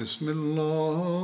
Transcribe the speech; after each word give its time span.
بسم 0.00 0.28
الله 0.28 1.19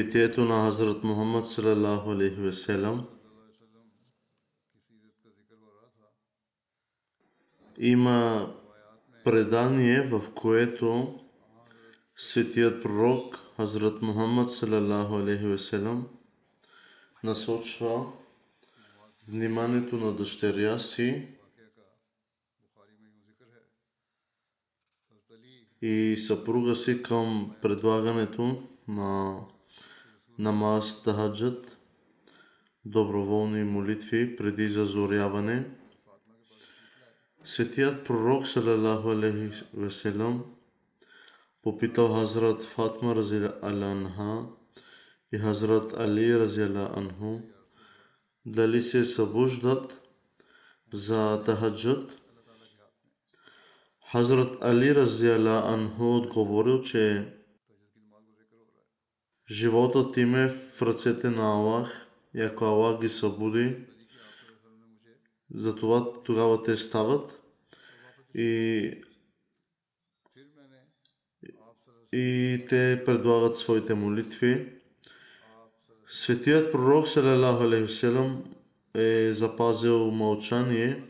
битието 0.00 0.44
на 0.44 0.64
Хазрат 0.64 1.04
Мухаммад 1.04 1.46
салалаху 1.46 2.10
алейхи 2.10 2.40
веселам 2.40 3.08
има 7.78 8.52
предание, 9.24 10.02
в 10.02 10.34
което 10.34 11.20
светият 12.16 12.82
пророк 12.82 13.38
Хазрат 13.56 14.02
Мухаммад 14.02 14.50
салалаху 14.50 15.14
алейхи 15.16 15.46
веселам 15.46 16.08
насочва 17.24 18.06
вниманието 19.28 19.96
на 19.96 20.12
дъщеря 20.12 20.78
си 20.78 21.28
и 25.82 26.16
съпруга 26.16 26.76
си 26.76 27.02
към 27.02 27.56
предлагането 27.62 28.62
на 28.88 29.40
намаз 30.40 31.02
тахаджът, 31.02 31.76
доброволни 32.84 33.64
молитви 33.64 34.36
преди 34.36 34.68
зазоряване. 34.68 35.70
Светият 37.44 38.04
пророк 38.04 38.46
салалаху 38.46 39.10
алейхи 39.10 39.64
веселам 39.74 40.44
попитал 41.62 42.14
Хазрат 42.14 42.62
Фатма 42.62 43.14
рази 43.16 43.48
анха 43.62 44.46
и 45.32 45.38
Хазрат 45.38 45.92
Али 45.92 46.38
рази 46.38 46.62
анху 46.62 47.40
дали 48.46 48.82
се 48.82 49.04
събуждат 49.04 50.00
за 50.92 51.42
тахаджът. 51.44 52.18
Хазрат 54.12 54.56
Али 54.62 54.94
рази 54.94 55.28
анху 55.28 56.16
отговорил, 56.16 56.82
че 56.82 57.34
животът 59.50 60.16
им 60.16 60.34
е 60.34 60.48
в 60.48 60.82
ръцете 60.82 61.30
на 61.30 61.42
Аллах 61.42 62.06
и 62.34 62.40
ако 62.40 62.64
Аллах 62.64 63.00
ги 63.00 63.08
събуди, 63.08 63.76
затова 65.54 66.12
тогава 66.12 66.62
те 66.62 66.76
стават 66.76 67.42
и, 68.34 68.92
и 72.12 72.58
те 72.68 73.02
предлагат 73.06 73.58
своите 73.58 73.94
молитви. 73.94 74.72
Светият 76.08 76.72
пророк 76.72 77.08
салалаху 77.08 77.64
алейхи 77.64 78.06
е 78.94 79.32
запазил 79.34 80.10
мълчание, 80.10 81.04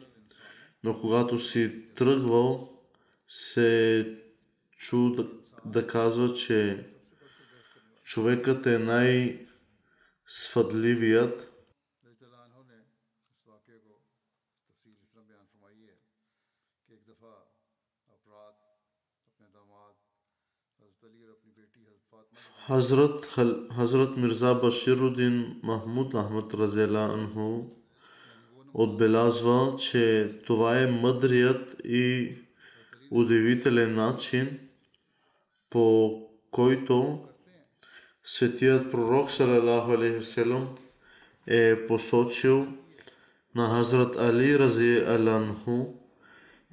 но 0.85 1.01
когато 1.01 1.39
си 1.39 1.95
тръгвал, 1.95 2.71
се 3.29 4.19
чу 4.77 5.11
да, 5.15 5.29
да 5.65 5.87
казва, 5.87 6.35
че 6.35 6.87
човекът 8.11 8.67
е 8.67 8.79
най-свъдливият. 8.79 11.53
Хазрат, 22.67 23.25
Хазрат 23.77 24.17
Мирза 24.17 24.55
Баширудин 24.55 25.61
Махмуд 25.63 26.15
Ахмад 26.15 26.55
Разела 26.55 27.01
Анху 27.01 27.65
отбелязва, 28.75 29.77
че 29.79 30.35
това 30.47 30.81
е 30.81 30.87
мъдрият 30.87 31.77
и 31.85 32.35
удивителен 33.11 33.95
начин, 33.95 34.69
по 35.71 36.17
който 36.51 37.30
светият 38.25 38.91
пророк 38.91 39.31
салалаху 39.31 39.93
алейхи 39.93 40.43
е 41.47 41.87
посочил 41.87 42.67
на 43.55 43.69
Хазрат 43.69 44.17
Али 44.17 44.59
Рази 44.59 45.05
Аланху, 45.07 45.95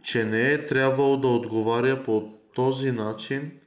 че 0.03 0.25
не 0.25 0.51
е 0.51 0.65
трябвало 0.65 1.17
да 1.17 1.27
отговаря 1.27 2.03
по 2.03 2.33
този 2.55 2.91
начин. 2.91 3.59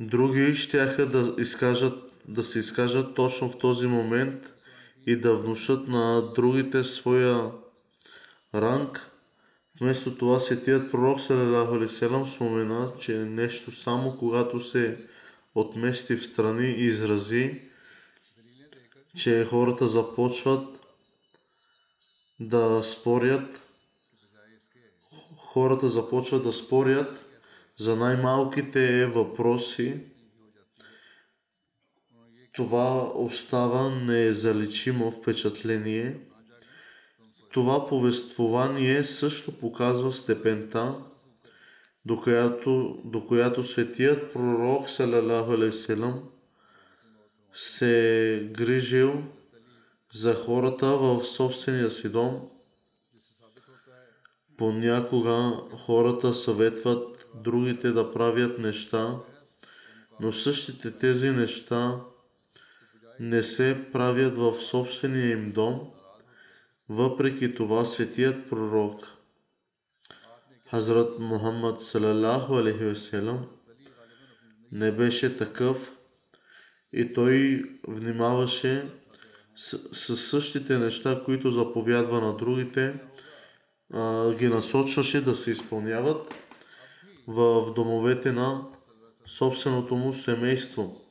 Други 0.00 0.54
щяха 0.54 1.06
да, 1.06 1.34
изкажат, 1.38 2.12
да 2.28 2.44
се 2.44 2.58
изкажат 2.58 3.14
точно 3.14 3.48
в 3.48 3.58
този 3.58 3.86
момент 3.86 4.54
и 5.06 5.16
да 5.16 5.36
внушат 5.36 5.88
на 5.88 6.32
другите 6.34 6.84
своя 6.84 7.52
ранг. 8.54 9.11
Вместо 9.82 10.16
това 10.18 10.40
светият 10.40 10.90
пророк 10.90 11.20
салалаху 11.20 11.74
алейхи 11.74 11.94
спомена, 12.34 12.92
че 13.00 13.18
нещо 13.18 13.70
само 13.70 14.16
когато 14.18 14.60
се 14.60 15.06
отмести 15.54 16.16
в 16.16 16.26
страни 16.26 16.68
и 16.68 16.84
изрази, 16.84 17.60
че 19.16 19.44
хората 19.44 19.88
започват 19.88 20.80
да 22.40 22.82
спорят, 22.82 23.62
хората 25.36 25.90
започват 25.90 26.44
да 26.44 26.52
спорят 26.52 27.26
за 27.78 27.96
най-малките 27.96 29.06
въпроси. 29.06 30.00
Това 32.52 33.12
остава 33.14 33.90
незаличимо 33.90 35.10
впечатление. 35.10 36.31
Това 37.52 37.86
повествование 37.86 39.04
също 39.04 39.52
показва 39.52 40.12
степента, 40.12 40.94
до 42.04 42.20
която, 42.20 42.98
до 43.04 43.26
която 43.26 43.64
светият 43.64 44.32
пророк 44.32 44.90
салалаху 44.90 45.52
се 47.52 48.48
грижил 48.52 49.22
за 50.12 50.34
хората 50.34 50.86
в 50.86 51.26
собствения 51.26 51.90
си 51.90 52.08
дом. 52.08 52.48
Понякога 54.56 55.52
хората 55.86 56.34
съветват 56.34 57.28
другите 57.34 57.92
да 57.92 58.12
правят 58.12 58.58
неща, 58.58 59.16
но 60.20 60.32
същите 60.32 60.90
тези 60.90 61.30
неща 61.30 62.00
не 63.20 63.42
се 63.42 63.86
правят 63.92 64.36
в 64.38 64.60
собствения 64.60 65.30
им 65.30 65.52
дом. 65.52 65.92
Въпреки 66.88 67.54
това 67.54 67.84
светият 67.84 68.48
пророк 68.48 69.06
Хазрат 70.70 71.18
Мухаммад 71.18 71.82
салалаху 71.82 72.54
алейхи 72.54 72.84
веселам 72.84 73.46
не 74.72 74.92
беше 74.92 75.36
такъв 75.36 75.92
и 76.92 77.12
той 77.12 77.64
внимаваше 77.88 78.90
с, 79.56 79.78
с 79.92 80.16
същите 80.16 80.78
неща, 80.78 81.22
които 81.24 81.50
заповядва 81.50 82.20
на 82.20 82.36
другите, 82.36 83.00
а, 83.92 84.32
ги 84.34 84.48
насочваше 84.48 85.24
да 85.24 85.36
се 85.36 85.50
изпълняват 85.50 86.34
в 87.26 87.72
домовете 87.74 88.32
на 88.32 88.64
собственото 89.26 89.94
му 89.94 90.12
семейство. 90.12 91.01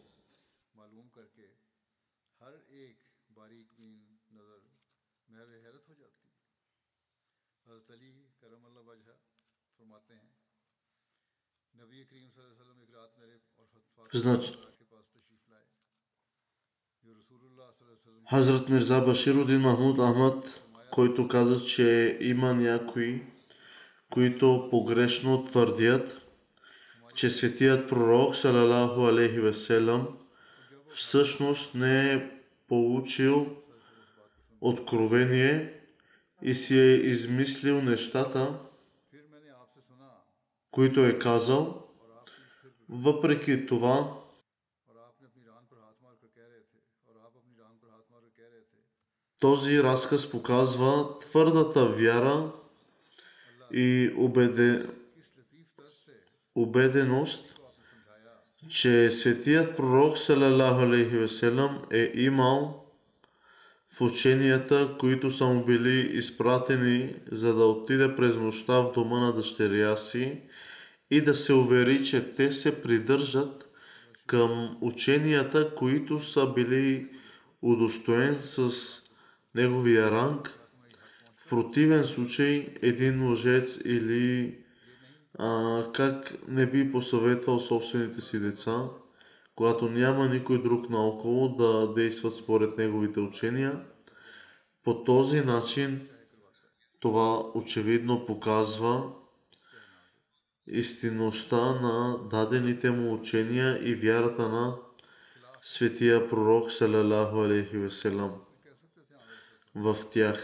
Значи, 14.13 14.53
Хазрат 18.29 18.69
Мирза 18.69 19.01
Баширудин 19.01 19.61
Махмуд 19.61 19.97
Ахмад, 19.97 20.61
който 20.91 21.27
каза, 21.27 21.65
че 21.65 22.17
има 22.21 22.53
някои, 22.53 23.23
които 24.09 24.67
погрешно 24.71 25.43
твърдят, 25.43 26.21
че 27.15 27.29
светият 27.29 27.89
пророк, 27.89 28.35
салалаху 28.35 29.01
алейхи 29.01 29.39
веселам, 29.39 30.07
всъщност 30.95 31.75
не 31.75 32.13
е 32.13 32.29
получил 32.67 33.55
откровение 34.61 35.81
и 36.41 36.55
си 36.55 36.79
е 36.79 36.93
измислил 36.93 37.81
нещата, 37.81 38.59
които 40.71 41.05
е 41.05 41.19
казал, 41.19 41.80
въпреки 42.91 43.65
това, 43.65 44.13
този 49.39 49.83
разказ 49.83 50.31
показва 50.31 51.19
твърдата 51.19 51.85
вяра 51.85 52.51
и 53.73 54.11
убеде... 54.17 54.85
убеденост, 56.55 57.59
че 58.69 59.11
светият 59.11 59.77
пророк 59.77 60.17
Веселам, 60.17 61.85
е 61.91 62.11
имал 62.15 62.85
в 63.89 64.01
ученията, 64.01 64.95
които 64.99 65.31
са 65.31 65.45
му 65.45 65.65
били 65.65 66.17
изпратени, 66.17 67.15
за 67.31 67.55
да 67.55 67.65
отиде 67.65 68.15
през 68.15 68.35
нощта 68.35 68.73
в 68.73 68.91
дома 68.93 69.19
на 69.19 69.33
дъщеря 69.33 69.97
си 69.97 70.41
и 71.11 71.21
да 71.21 71.35
се 71.35 71.53
увери, 71.53 72.05
че 72.05 72.35
те 72.35 72.51
се 72.51 72.81
придържат 72.81 73.69
към 74.27 74.77
ученията, 74.81 75.75
които 75.75 76.19
са 76.19 76.53
били 76.53 77.09
удостоен 77.61 78.37
с 78.39 78.71
неговия 79.55 80.11
ранг. 80.11 80.59
В 81.37 81.49
противен 81.49 82.03
случай 82.03 82.67
един 82.81 83.29
лъжец 83.29 83.79
или 83.85 84.57
а, 85.39 85.83
как 85.93 86.37
не 86.47 86.65
би 86.65 86.91
посъветвал 86.91 87.59
собствените 87.59 88.21
си 88.21 88.39
деца, 88.39 88.83
когато 89.55 89.89
няма 89.89 90.27
никой 90.27 90.63
друг 90.63 90.89
наоколо 90.89 91.55
да 91.55 91.93
действат 91.93 92.35
според 92.35 92.77
неговите 92.77 93.19
учения. 93.19 93.81
По 94.83 95.03
този 95.03 95.41
начин 95.41 96.07
това 96.99 97.43
очевидно 97.55 98.25
показва 98.25 99.11
истинността 100.67 101.81
на 101.81 102.17
дадените 102.29 102.91
му 102.91 103.13
учения 103.13 103.77
и 103.77 103.95
вярата 103.95 104.49
на 104.49 104.77
светия 105.63 106.29
пророк 106.29 106.71
салалаху 106.71 107.41
алейхи 107.41 107.77
веселам 107.77 108.41
в 109.75 109.95
тях. 110.13 110.39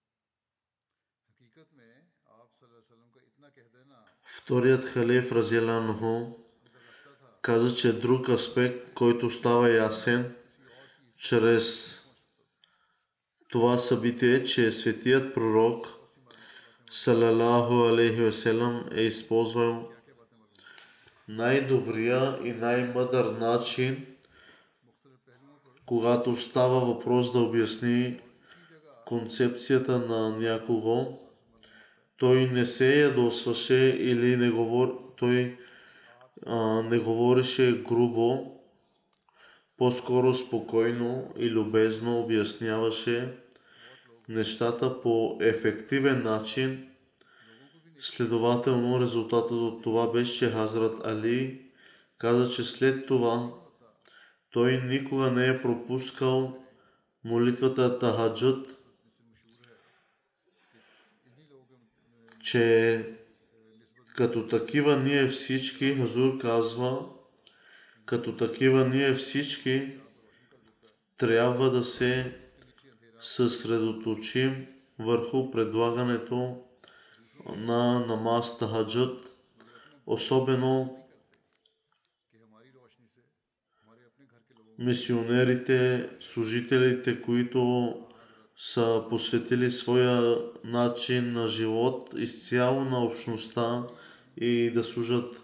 हकीकत 1.29 1.69
में 1.77 1.93
आप 2.35 2.49
सल्लल्लाहु 2.59 2.79
अलैहि 2.79 2.85
वसल्लम 2.85 3.09
का 3.15 3.21
इतना 3.29 3.49
कह 3.57 3.67
देना 3.75 3.97
Вторият 4.27 4.83
халиф 4.83 5.31
Разиеланху 5.31 6.13
каза, 7.41 7.75
че 7.75 7.93
друг 7.93 8.29
аспект, 8.29 8.93
който 8.93 9.29
става 9.29 9.69
ясен 9.69 10.35
чрез 11.17 11.67
това 13.49 13.77
събитие, 13.77 14.35
е, 14.35 14.43
че 14.43 14.71
светият 14.71 15.33
пророк 15.33 15.87
Салалаху 16.91 17.73
алейхи 17.73 18.21
веселам 18.21 18.89
е 18.91 19.01
използвал 19.01 19.91
най-добрия 21.30 22.38
и 22.44 22.52
най-мъдър 22.52 23.24
начин, 23.24 24.06
когато 25.86 26.36
става 26.36 26.80
въпрос 26.80 27.32
да 27.32 27.38
обясни 27.38 28.20
концепцията 29.06 29.98
на 29.98 30.36
някого, 30.36 31.18
той 32.16 32.46
не 32.46 32.66
се 32.66 33.00
ядосваше 33.00 33.96
или 33.98 34.36
не 34.36 34.50
говор... 34.50 35.14
той 35.16 35.58
а, 36.46 36.82
не 36.82 36.98
говореше 36.98 37.82
грубо, 37.82 38.56
по-скоро 39.76 40.34
спокойно 40.34 41.32
и 41.36 41.50
любезно 41.50 42.20
обясняваше 42.20 43.34
нещата 44.28 45.00
по 45.00 45.38
ефективен 45.40 46.22
начин. 46.22 46.89
Следователно, 48.00 49.00
резултатът 49.00 49.50
от 49.50 49.82
това 49.82 50.12
беше, 50.12 50.38
че 50.38 50.50
Хазрат 50.50 51.06
Али 51.06 51.70
каза, 52.18 52.50
че 52.50 52.64
след 52.64 53.06
това 53.06 53.52
той 54.50 54.82
никога 54.82 55.30
не 55.30 55.48
е 55.48 55.62
пропускал 55.62 56.64
молитвата 57.24 57.98
Тахаджуд, 57.98 58.68
че 62.42 63.04
като 64.16 64.48
такива 64.48 64.96
ние 64.96 65.28
всички, 65.28 65.94
Хазур 65.94 66.38
казва, 66.38 67.06
като 68.06 68.36
такива 68.36 68.88
ние 68.88 69.14
всички 69.14 69.92
трябва 71.16 71.70
да 71.70 71.84
се 71.84 72.36
съсредоточим 73.20 74.66
върху 74.98 75.50
предлагането 75.50 76.64
на 77.56 78.06
намаз 78.06 78.58
тахаджуд, 78.58 79.30
особено 80.06 80.96
мисионерите, 84.78 86.10
служителите, 86.20 87.20
които 87.20 87.94
са 88.56 89.04
посветили 89.08 89.70
своя 89.70 90.38
начин 90.64 91.32
на 91.32 91.48
живот 91.48 92.14
изцяло 92.16 92.84
на 92.84 93.04
общността 93.04 93.82
и 94.36 94.70
да 94.70 94.84
служат 94.84 95.40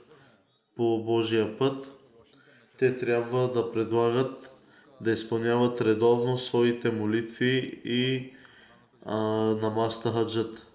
по 0.76 1.05
Божия 1.05 1.59
път, 1.59 1.88
те 2.79 2.99
трябва 2.99 3.53
да 3.53 3.73
предлагат 3.73 4.50
да 5.00 5.11
изпълняват 5.11 5.81
редовно 5.81 6.38
своите 6.38 6.91
молитви 6.91 7.81
и 7.85 8.33
а, 9.05 9.17
намаз 9.62 10.03
тахаджат. 10.03 10.66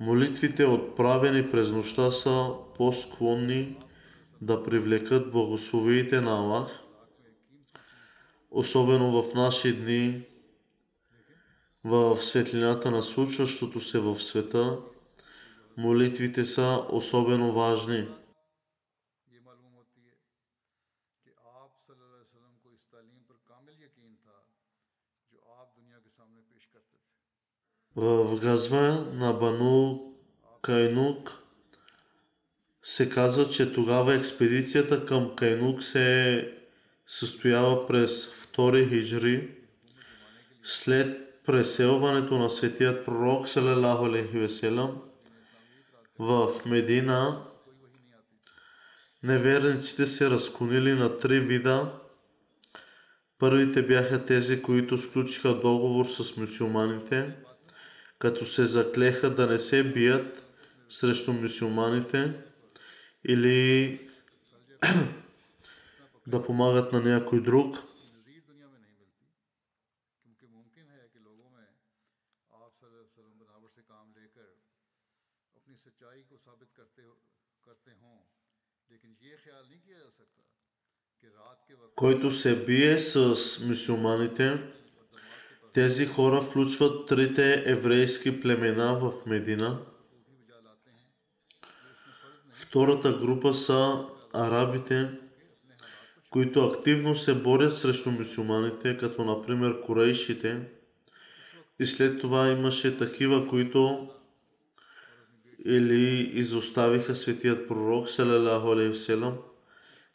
Молитвите, 0.00 0.64
отправени 0.64 1.50
през 1.50 1.70
нощта, 1.70 2.10
са 2.10 2.50
по-склонни 2.76 3.76
да 4.40 4.64
привлекат 4.64 5.32
благословиите 5.32 6.20
на 6.20 6.30
Аллах, 6.30 6.80
особено 8.50 9.22
в 9.22 9.34
наши 9.34 9.76
дни, 9.76 10.22
в 11.84 12.22
светлината 12.22 12.90
на 12.90 13.02
случващото 13.02 13.80
се 13.80 13.98
в 13.98 14.22
света, 14.22 14.78
молитвите 15.76 16.44
са 16.44 16.84
особено 16.90 17.52
важни. 17.52 18.08
В 27.96 28.38
газва 28.40 29.06
на 29.14 29.32
Бану 29.32 30.00
Кайнук 30.62 31.42
се 32.82 33.10
казва, 33.10 33.48
че 33.48 33.72
тогава 33.72 34.14
експедицията 34.14 35.06
към 35.06 35.36
Кайнук 35.36 35.82
се 35.82 36.34
е 36.34 36.48
състояла 37.06 37.86
през 37.86 38.28
2 38.56 38.88
хиджри, 38.88 39.50
след 40.62 41.42
преселването 41.46 42.38
на 42.38 42.50
светият 42.50 43.04
пророк 43.04 43.48
Салалаху 43.48 44.04
алейхи 44.04 44.38
веселам 44.38 45.02
в 46.18 46.50
Медина 46.66 47.42
неверниците 49.22 50.06
се 50.06 50.30
разклонили 50.30 50.92
на 50.92 51.18
три 51.18 51.40
вида. 51.40 51.92
Първите 53.38 53.82
бяха 53.82 54.24
тези, 54.24 54.62
които 54.62 54.98
сключиха 54.98 55.54
договор 55.54 56.06
с 56.06 56.36
мусулманите, 56.36 57.36
като 58.20 58.46
се 58.46 58.66
заклеха 58.66 59.34
да 59.34 59.46
не 59.46 59.58
се 59.58 59.92
бият 59.92 60.42
срещу 60.88 61.32
мусулманите 61.32 62.42
или 63.24 64.00
да 66.26 66.42
помагат 66.42 66.92
на 66.92 67.00
някой 67.00 67.42
друг. 67.42 67.76
който 81.96 82.30
се 82.30 82.64
бие 82.64 82.98
с 82.98 83.18
мусулманите, 83.68 84.72
тези 85.72 86.06
хора 86.06 86.42
включват 86.42 87.06
трите 87.06 87.62
еврейски 87.66 88.40
племена 88.40 88.98
в 88.98 89.12
Медина. 89.26 89.78
Втората 92.54 93.12
група 93.12 93.54
са 93.54 94.04
арабите, 94.32 95.10
които 96.30 96.64
активно 96.64 97.14
се 97.14 97.34
борят 97.34 97.78
срещу 97.78 98.10
мусулманите, 98.10 98.96
като 98.96 99.24
например 99.24 99.80
корейшите. 99.80 100.60
И 101.78 101.86
след 101.86 102.20
това 102.20 102.48
имаше 102.48 102.98
такива, 102.98 103.48
които 103.48 104.08
или 105.64 106.30
изоставиха 106.34 107.16
светият 107.16 107.68
пророк, 107.68 108.10
салалаху 108.10 108.72
алейхиселам, 108.72 109.38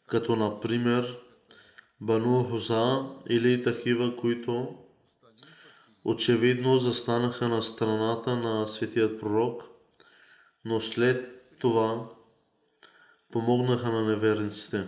като 0.06 0.36
например 0.36 1.18
Бану 2.00 2.44
Хуза 2.44 3.04
или 3.30 3.62
такива, 3.62 4.16
които 4.16 4.76
очевидно 6.06 6.78
застанаха 6.78 7.48
на 7.48 7.62
страната 7.62 8.36
на 8.36 8.68
светият 8.68 9.20
пророк, 9.20 9.62
но 10.64 10.80
след 10.80 11.48
това 11.58 12.08
помогнаха 13.32 13.92
на 13.92 14.04
неверниците. 14.04 14.86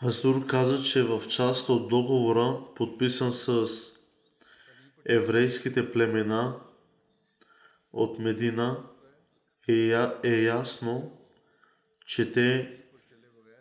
Хасур 0.00 0.46
каза, 0.46 0.82
че 0.84 1.02
в 1.02 1.28
част 1.28 1.68
от 1.68 1.88
договора, 1.88 2.60
подписан 2.74 3.32
с 3.32 3.68
еврейските 5.04 5.92
племена, 5.92 6.60
от 7.98 8.18
Медина 8.18 8.84
е, 9.68 9.94
е 10.22 10.42
ясно, 10.42 11.20
че 12.06 12.32
те 12.32 12.78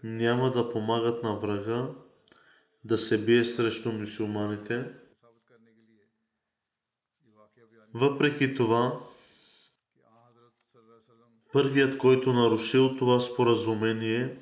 няма 0.03 0.51
да 0.51 0.71
помагат 0.71 1.23
на 1.23 1.35
врага 1.39 1.89
да 2.85 2.97
се 2.97 3.25
бие 3.25 3.45
срещу 3.45 3.91
мусулманите. 3.91 4.91
Въпреки 7.93 8.55
това, 8.55 8.99
първият, 11.53 11.97
който 11.97 12.33
нарушил 12.33 12.97
това 12.97 13.19
споразумение, 13.19 14.39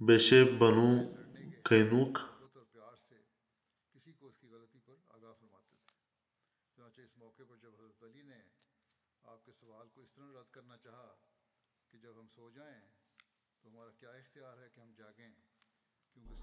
беше 0.00 0.58
Бану 0.58 1.14
Кайнук– 1.62 2.34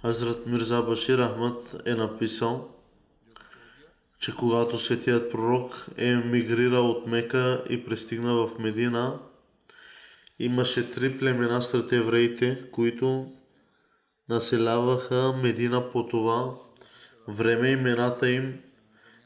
Хазрат 0.05 0.45
Мирза 0.45 0.81
Башир 0.81 1.19
Ахмад 1.19 1.75
е 1.85 1.95
написал, 1.95 2.69
че 4.19 4.35
когато 4.35 4.77
светият 4.77 5.31
пророк 5.31 5.85
е 5.97 6.15
мигрирал 6.15 6.89
от 6.89 7.07
Мека 7.07 7.63
и 7.69 7.85
пристигна 7.85 8.33
в 8.33 8.59
Медина, 8.59 9.19
имаше 10.39 10.91
три 10.91 11.17
племена 11.17 11.62
сред 11.62 11.91
евреите, 11.91 12.71
които 12.71 13.31
населяваха 14.29 15.33
Медина 15.43 15.91
по 15.91 16.07
това 16.07 16.51
време. 17.27 17.69
Имената 17.69 18.29
им 18.29 18.59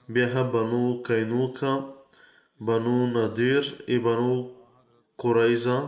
бяха 0.09 0.43
Бану 0.43 1.03
Кайнука, 1.03 1.85
Бану 2.61 3.07
Надир 3.07 3.83
и 3.87 3.99
Бану 3.99 4.49
Корайза. 5.17 5.87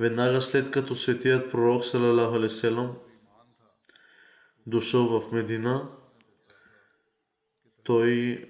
Веднага 0.00 0.42
след 0.42 0.70
като 0.70 0.94
светият 0.94 1.50
пророк 1.50 1.84
Салалаху 1.84 2.36
алейхи 2.36 2.54
вселам 2.54 2.96
дошъл 4.66 5.20
в 5.20 5.32
Медина, 5.32 5.88
той 7.82 8.44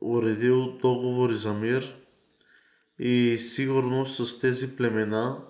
уредил 0.00 0.78
договори 0.78 1.36
за 1.36 1.54
мир 1.54 1.96
и 2.98 3.38
сигурност 3.38 4.26
с 4.26 4.40
тези 4.40 4.76
племена 4.76 5.44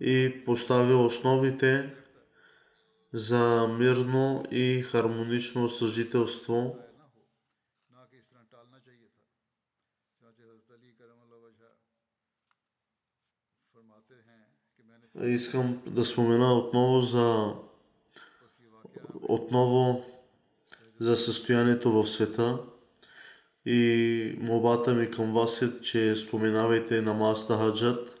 и 0.00 0.42
поставил 0.44 1.06
основите 1.06 1.94
за 3.12 3.68
мирно 3.78 4.44
и 4.50 4.82
хармонично 4.82 5.68
съжителство. 5.68 6.76
Искам 15.20 15.82
да 15.86 16.04
спомена 16.04 16.54
отново 16.54 17.00
за 17.00 17.54
отново 19.22 20.04
за 21.00 21.16
състоянието 21.16 21.92
в 21.92 22.06
света 22.06 22.58
и 23.66 24.36
молбата 24.40 24.94
ми 24.94 25.10
към 25.10 25.32
вас 25.32 25.62
е, 25.62 25.80
че 25.80 26.16
споменавайте 26.16 27.02
намазта 27.02 27.56
хаджат, 27.56 28.20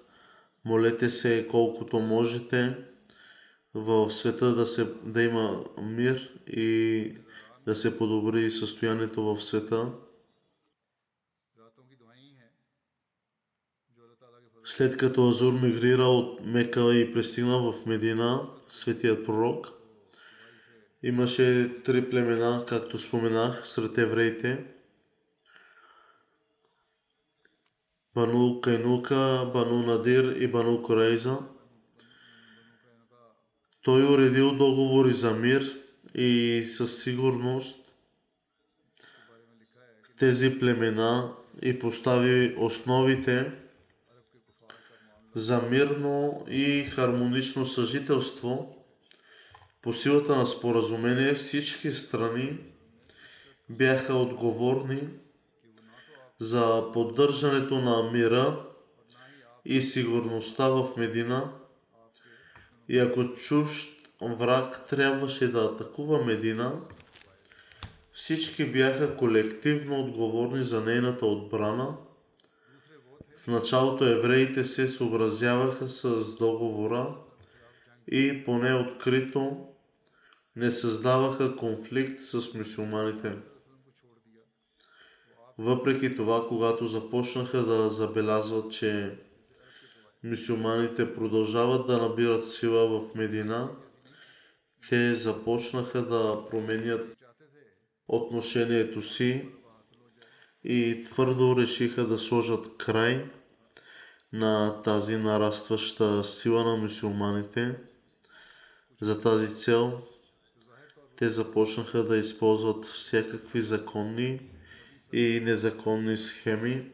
молете 0.64 1.10
се 1.10 1.48
колкото 1.50 1.98
можете 1.98 2.76
в 3.74 4.10
света 4.10 4.54
да, 4.54 4.66
се, 4.66 4.86
да 5.04 5.22
има 5.22 5.64
мир 5.82 6.40
и 6.46 7.16
да 7.66 7.76
се 7.76 7.98
подобри 7.98 8.50
състоянието 8.50 9.22
в 9.22 9.44
света. 9.44 9.86
След 14.64 14.96
като 14.96 15.28
Азур 15.28 15.52
мигрира 15.52 16.02
от 16.02 16.46
Мека 16.46 16.94
и 16.94 17.12
пристигна 17.14 17.58
в 17.58 17.86
Медина, 17.86 18.48
светият 18.68 19.26
пророк, 19.26 19.72
имаше 21.02 21.70
три 21.84 22.10
племена, 22.10 22.64
както 22.68 22.98
споменах, 22.98 23.68
сред 23.68 23.98
евреите. 23.98 24.64
Бану 28.14 28.60
Кайнука, 28.60 29.50
Бану 29.54 29.82
Надир 29.82 30.36
и 30.36 30.48
Бану 30.48 30.82
Корейза. 30.82 31.38
Той 33.82 34.14
уредил 34.14 34.56
договори 34.56 35.12
за 35.12 35.34
мир 35.34 35.78
и 36.14 36.64
със 36.66 37.02
сигурност 37.02 37.78
тези 40.18 40.58
племена 40.58 41.32
и 41.62 41.78
постави 41.78 42.54
основите 42.58 43.61
за 45.34 45.62
мирно 45.62 46.44
и 46.48 46.84
хармонично 46.84 47.66
съжителство. 47.66 48.76
По 49.82 49.92
силата 49.92 50.36
на 50.36 50.46
споразумение 50.46 51.34
всички 51.34 51.92
страни 51.92 52.58
бяха 53.68 54.14
отговорни 54.14 55.08
за 56.38 56.92
поддържането 56.92 57.80
на 57.80 58.10
мира 58.12 58.66
и 59.64 59.82
сигурността 59.82 60.68
в 60.68 60.88
Медина. 60.96 61.52
И 62.88 62.98
ако 62.98 63.34
чужд 63.34 63.88
враг 64.22 64.86
трябваше 64.88 65.52
да 65.52 65.64
атакува 65.64 66.24
Медина, 66.24 66.80
всички 68.12 68.64
бяха 68.64 69.16
колективно 69.16 70.00
отговорни 70.00 70.64
за 70.64 70.80
нейната 70.80 71.26
отбрана. 71.26 71.96
В 73.42 73.46
началото 73.46 74.04
евреите 74.04 74.64
се 74.64 74.88
съобразяваха 74.88 75.88
с 75.88 76.34
договора 76.36 77.14
и 78.12 78.44
поне 78.44 78.74
открито 78.74 79.66
не 80.56 80.70
създаваха 80.70 81.56
конфликт 81.56 82.20
с 82.20 82.54
мусулманите. 82.54 83.36
Въпреки 85.58 86.16
това, 86.16 86.48
когато 86.48 86.86
започнаха 86.86 87.62
да 87.62 87.90
забелязват, 87.90 88.72
че 88.72 89.18
мусулманите 90.24 91.14
продължават 91.14 91.86
да 91.86 91.98
набират 91.98 92.48
сила 92.48 93.00
в 93.00 93.14
Медина, 93.14 93.70
те 94.88 95.14
започнаха 95.14 96.02
да 96.02 96.44
променят 96.50 97.16
отношението 98.08 99.02
си 99.02 99.48
и 100.64 101.04
твърдо 101.04 101.56
решиха 101.56 102.06
да 102.06 102.18
сложат 102.18 102.76
край 102.76 103.30
на 104.32 104.82
тази 104.82 105.16
нарастваща 105.16 106.24
сила 106.24 106.64
на 106.64 106.76
мусулманите. 106.76 107.76
За 109.00 109.20
тази 109.20 109.56
цел 109.56 110.02
те 111.16 111.28
започнаха 111.28 112.04
да 112.04 112.16
използват 112.16 112.84
всякакви 112.84 113.62
законни 113.62 114.40
и 115.12 115.40
незаконни 115.44 116.16
схеми 116.16 116.90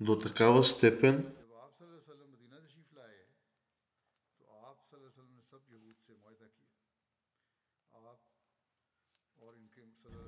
до 0.00 0.18
такава 0.18 0.64
степен, 0.64 1.26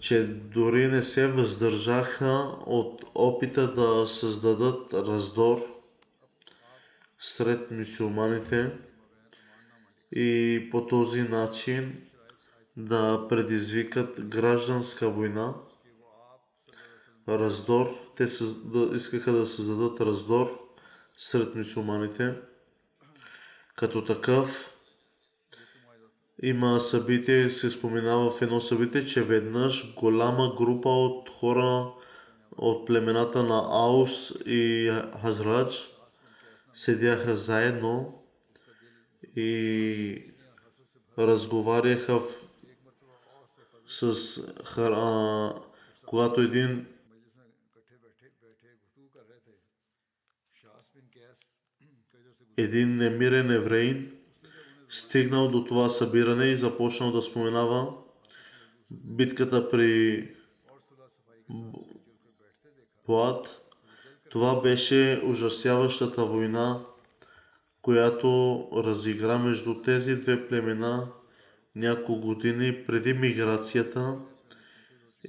че 0.00 0.24
дори 0.26 0.88
не 0.88 1.02
се 1.02 1.26
въздържаха 1.26 2.56
от 2.66 3.04
опита 3.14 3.74
да 3.74 4.06
създадат 4.06 4.94
раздор 4.94 5.58
сред 7.20 7.70
мусулманите 7.70 8.70
и 10.12 10.68
по 10.70 10.86
този 10.86 11.22
начин 11.22 12.02
да 12.76 13.26
предизвикат 13.28 14.20
гражданска 14.20 15.10
война, 15.10 15.54
раздор. 17.28 17.94
Те 18.16 18.28
съз- 18.28 18.62
да, 18.64 18.96
искаха 18.96 19.32
да 19.32 19.46
създадат 19.46 20.00
раздор 20.00 20.58
сред 21.18 21.54
мусулманите. 21.54 22.34
Като 23.76 24.04
такъв 24.04 24.70
има 26.42 26.80
събитие, 26.80 27.50
се 27.50 27.70
споменава 27.70 28.30
в 28.30 28.42
едно 28.42 28.60
събитие, 28.60 29.06
че 29.06 29.22
веднъж 29.22 29.94
голяма 29.94 30.54
група 30.58 30.88
от 30.88 31.30
хора 31.30 31.92
от 32.56 32.86
племената 32.86 33.42
на 33.42 33.66
Аус 33.70 34.30
и 34.46 34.92
Хазрач 35.22 35.88
седяха 36.74 37.36
заедно 37.36 38.22
и 39.36 40.22
разговаряха 41.18 42.20
в, 42.20 42.48
с 43.86 44.14
хара, 44.64 45.54
когато 46.06 46.40
един 46.40 46.86
един 52.56 52.96
немирен 52.96 53.50
евреин 53.50 54.17
стигнал 54.88 55.48
до 55.48 55.64
това 55.64 55.90
събиране 55.90 56.44
и 56.44 56.56
започнал 56.56 57.12
да 57.12 57.22
споменава 57.22 57.94
битката 58.90 59.70
при 59.70 60.28
Плат. 63.06 63.60
Това 64.30 64.60
беше 64.60 65.22
ужасяващата 65.24 66.24
война, 66.24 66.80
която 67.82 68.62
разигра 68.72 69.38
между 69.38 69.82
тези 69.82 70.16
две 70.16 70.48
племена 70.48 71.08
няколко 71.74 72.20
години 72.20 72.84
преди 72.86 73.12
миграцията 73.12 74.18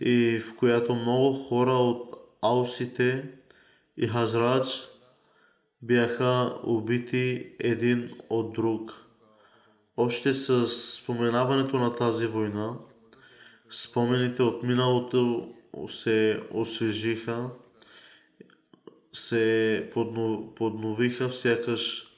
и 0.02 0.40
в 0.40 0.56
която 0.56 0.96
много 0.96 1.34
хора 1.34 1.72
от 1.72 2.16
аусите 2.42 3.30
и 3.98 4.08
хазрач 4.08 4.68
бяха 5.82 6.60
убити 6.64 7.56
един 7.60 8.12
от 8.30 8.54
друг. 8.54 9.09
Още 10.02 10.34
с 10.34 10.68
споменаването 10.68 11.80
на 11.80 11.96
тази 11.96 12.28
война, 12.28 12.74
спомените 13.70 14.44
от 14.44 14.64
миналото 14.64 15.54
се 15.90 16.44
освежиха, 16.52 17.50
се 19.14 19.90
подно- 19.94 20.54
подновиха, 20.56 21.32
сякаш 21.32 22.14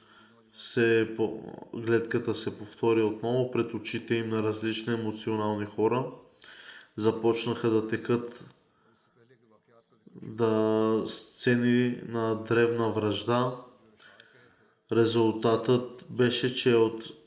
се, 0.56 1.16
гледката 1.74 2.36
се 2.36 2.58
повтори 2.58 3.02
отново 3.02 3.52
пред 3.52 3.74
очите 3.74 4.16
им 4.16 4.30
на 4.30 4.44
различни 4.44 4.94
емоционални 4.94 5.66
хора. 5.66 6.06
Започнаха 6.98 7.70
да 7.70 7.88
текат 7.88 8.44
да 10.22 11.04
сцени 11.08 12.02
на 12.08 12.44
древна 12.44 12.92
връжда. 12.92 13.56
Резултатът 14.92 16.06
беше, 16.10 16.56
че 16.56 16.76
от 16.76 17.21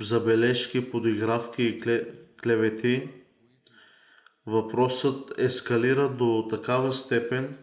забележки, 0.00 0.90
подигравки 0.90 1.62
и 1.62 1.80
кле- 1.80 2.14
клевети 2.42 3.08
въпросът 4.46 5.38
ескалира 5.38 6.08
до 6.08 6.48
такава 6.50 6.94
степен, 6.94 7.58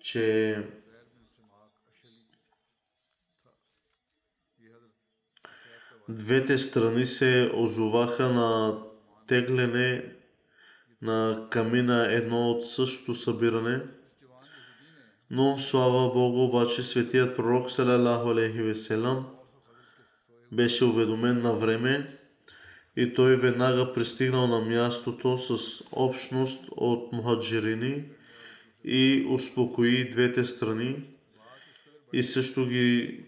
че 0.00 0.58
двете 6.08 6.58
страни 6.58 7.06
се 7.06 7.52
озоваха 7.54 8.28
на 8.28 8.78
тегляне 9.26 10.16
на 11.02 11.48
камина 11.50 12.06
едно 12.10 12.50
от 12.50 12.66
същото 12.66 13.14
събиране. 13.14 13.82
Но 15.30 15.58
слава 15.58 16.12
Богу, 16.12 16.44
обаче 16.44 16.82
светият 16.82 17.36
пророк 17.36 17.70
салалаху 17.70 18.28
алейхи 18.28 18.62
веселам 18.62 19.26
беше 20.52 20.84
уведомен 20.84 21.42
на 21.42 21.52
време 21.52 22.18
и 22.96 23.14
той 23.14 23.36
веднага 23.36 23.92
пристигнал 23.92 24.46
на 24.46 24.60
мястото 24.60 25.38
с 25.38 25.80
общност 25.92 26.64
от 26.70 27.12
мухаджирини 27.12 28.04
и 28.84 29.26
успокои 29.28 30.10
двете 30.10 30.44
страни 30.44 31.04
и 32.12 32.22
също 32.22 32.66
ги 32.66 33.20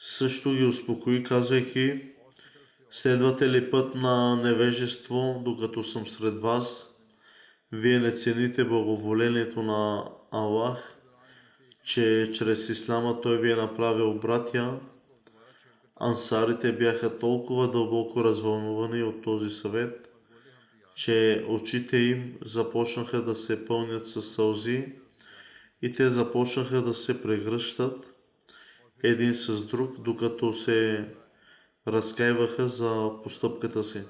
също 0.00 0.54
ги 0.54 0.64
успокои, 0.64 1.22
казвайки 1.22 2.02
следвате 2.90 3.48
ли 3.50 3.70
път 3.70 3.94
на 3.94 4.36
невежество, 4.36 5.42
докато 5.44 5.84
съм 5.84 6.08
сред 6.08 6.40
вас– 6.40 6.84
вие 7.72 7.98
не 7.98 8.12
цените 8.12 8.64
благоволението 8.64 9.62
на 9.62 10.10
Аллах, 10.30 10.96
че 11.84 12.30
чрез 12.34 12.68
Ислама 12.68 13.20
Той 13.20 13.40
ви 13.40 13.52
е 13.52 13.56
направил 13.56 14.14
братя. 14.14 14.80
Ансарите 16.00 16.72
бяха 16.72 17.18
толкова 17.18 17.70
дълбоко 17.70 18.24
развълнувани 18.24 19.02
от 19.02 19.22
този 19.22 19.50
съвет, 19.50 20.08
че 20.94 21.44
очите 21.48 21.96
им 21.96 22.38
започнаха 22.44 23.22
да 23.22 23.36
се 23.36 23.66
пълнят 23.66 24.06
със 24.06 24.34
сълзи 24.34 24.92
и 25.82 25.92
те 25.92 26.10
започнаха 26.10 26.82
да 26.82 26.94
се 26.94 27.22
прегръщат 27.22 28.14
един 29.02 29.34
с 29.34 29.64
друг, 29.64 30.00
докато 30.00 30.52
се 30.52 31.08
разкаиваха 31.88 32.68
за 32.68 33.10
постъпката 33.22 33.84
си. 33.84 34.02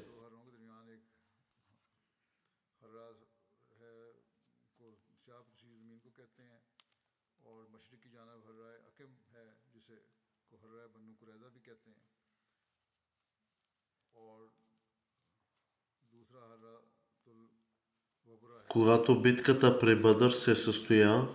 Когато 18.68 19.20
битката 19.20 19.78
при 19.78 19.96
Бадър 19.96 20.30
се 20.30 20.56
състоя 20.56 21.28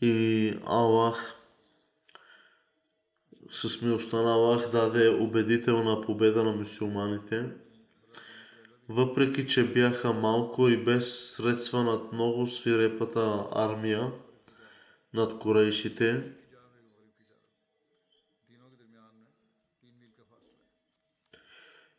и 0.00 0.54
Аллах 0.66 1.36
с 3.50 3.82
милостта 3.82 4.22
на 4.22 4.32
Аллах 4.32 4.70
даде 4.70 5.08
убедителна 5.08 6.00
победа 6.00 6.44
на 6.44 6.52
мусулманите, 6.52 7.46
въпреки 8.88 9.46
че 9.46 9.72
бяха 9.72 10.12
малко 10.12 10.68
и 10.68 10.84
без 10.84 11.30
средства 11.30 11.84
над 11.84 12.12
много 12.12 12.46
свирепата 12.46 13.46
армия 13.52 14.12
над 15.14 15.38
корейшите, 15.38 16.32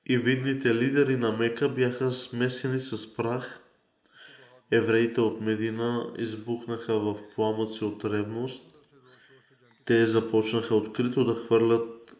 и 0.05 0.17
видните 0.17 0.75
лидери 0.75 1.17
на 1.17 1.31
Мека 1.31 1.69
бяха 1.69 2.13
смесени 2.13 2.79
с 2.79 3.15
прах 3.15 3.60
Евреите 4.71 5.21
от 5.21 5.41
Медина 5.41 6.13
избухнаха 6.17 6.99
в 6.99 7.15
пламъци 7.35 7.83
от 7.83 8.05
ревност 8.05 8.63
те 9.85 10.05
започнаха 10.05 10.75
открито 10.75 11.25
да 11.25 11.35
хвърлят 11.35 12.15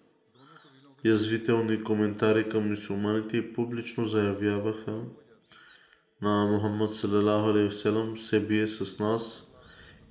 язвителни 1.06 1.84
коментари 1.84 2.50
към 2.50 2.70
мусулманите 2.70 3.38
и 3.38 3.54
публично 3.54 4.08
заявяваха 4.08 5.02
на 6.22 6.46
Мухаммад 6.46 6.96
салалаху 6.96 7.50
алейхи 7.50 7.70
вселам 7.70 8.18
се 8.18 8.40
бие 8.40 8.68
с 8.68 9.00
нас 9.00 9.48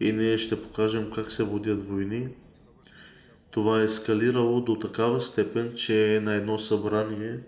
и 0.00 0.12
ние 0.12 0.38
ще 0.38 0.62
покажем 0.62 1.10
как 1.14 1.32
се 1.32 1.42
водят 1.42 1.88
войни. 1.88 2.28
Това 3.50 3.80
е 3.80 3.84
ескалирало 3.84 4.60
до 4.60 4.74
такава 4.74 5.20
степен, 5.20 5.74
че 5.76 6.20
на 6.22 6.34
едно 6.34 6.58
събрание 6.58 7.38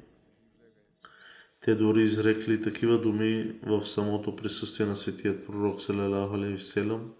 те 1.64 1.74
дори 1.74 2.02
изрекли 2.02 2.62
такива 2.62 2.98
думи 2.98 3.52
в 3.62 3.86
самото 3.86 4.36
присъствие 4.36 4.86
на 4.86 4.96
светият 4.96 5.46
пророк 5.46 5.82
салалаху 5.82 6.34
алейхи 6.34 6.62
вселам, 6.62 7.12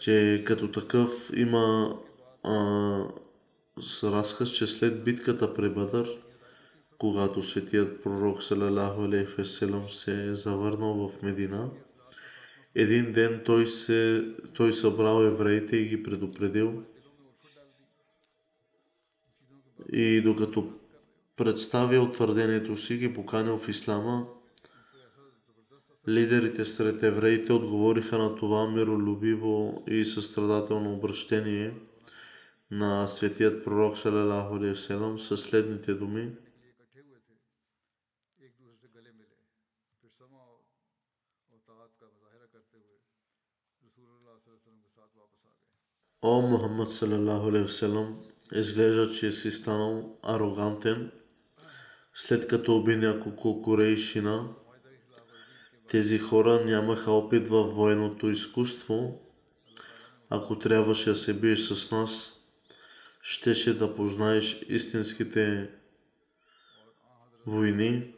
че 0.00 0.42
като 0.46 0.72
такъв 0.72 1.30
има 1.36 1.96
а, 2.42 2.54
с 3.80 4.12
разказ, 4.12 4.50
че 4.50 4.66
след 4.66 5.04
битката 5.04 5.54
при 5.54 5.70
Бадър, 5.70 6.08
когато 6.98 7.42
светият 7.42 8.02
пророк 8.02 8.42
салалаху 8.42 9.02
алейхи 9.02 9.42
вселам 9.42 9.88
се 9.88 10.26
е 10.28 10.34
завърнал 10.34 11.08
в 11.08 11.22
Медина, 11.22 11.70
един 12.74 13.12
ден 13.12 13.42
той, 13.44 13.66
се, 13.66 14.24
той 14.54 14.72
събрал 14.72 15.24
евреите 15.24 15.76
и 15.76 15.88
ги 15.88 16.02
предупредил. 16.02 16.82
И 19.92 20.20
докато 20.20 20.72
Представя 21.36 22.00
утвърдението, 22.00 22.76
си, 22.76 22.96
ги 22.96 23.14
поканил 23.14 23.58
в 23.58 23.68
Ислама. 23.68 24.26
Лидерите 26.08 26.64
сред 26.64 27.02
евреите 27.02 27.52
отговориха 27.52 28.18
на 28.18 28.36
това 28.36 28.70
миролюбиво 28.70 29.84
и 29.88 30.04
състрадателно 30.04 30.94
обращение 30.94 31.74
на 32.70 33.08
светият 33.08 33.64
пророк 33.64 33.98
Салалаху 33.98 34.54
Алейхиселам 34.54 35.18
със 35.18 35.42
следните 35.42 35.94
думи. 35.94 36.30
О 46.22 46.42
Мухаммад 46.42 46.90
Салалаху 46.90 47.48
Алейхиселам, 47.48 48.20
изглежда, 48.54 49.12
че 49.12 49.32
си 49.32 49.50
станал 49.50 50.18
арогантен– 50.22 51.10
след 52.14 52.48
като 52.48 52.76
уби 52.76 52.96
няколко 52.96 53.62
корейшина. 53.62 54.48
Тези 55.88 56.18
хора 56.18 56.64
нямаха 56.64 57.10
опит 57.10 57.48
във 57.48 57.74
военното 57.74 58.30
изкуство. 58.30 59.20
Ако 60.30 60.58
трябваше 60.58 61.10
да 61.10 61.16
се 61.16 61.34
биеш 61.34 61.60
с 61.60 61.90
нас, 61.90 62.32
щеше 63.22 63.78
да 63.78 63.94
познаеш 63.94 64.62
истинските 64.68 65.70
войни. 67.46 68.14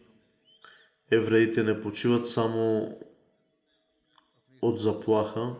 Евреите 1.10 1.62
не 1.62 1.80
почиват 1.80 2.28
само 2.28 2.96
от 4.62 4.80
заплаха, 4.80 5.54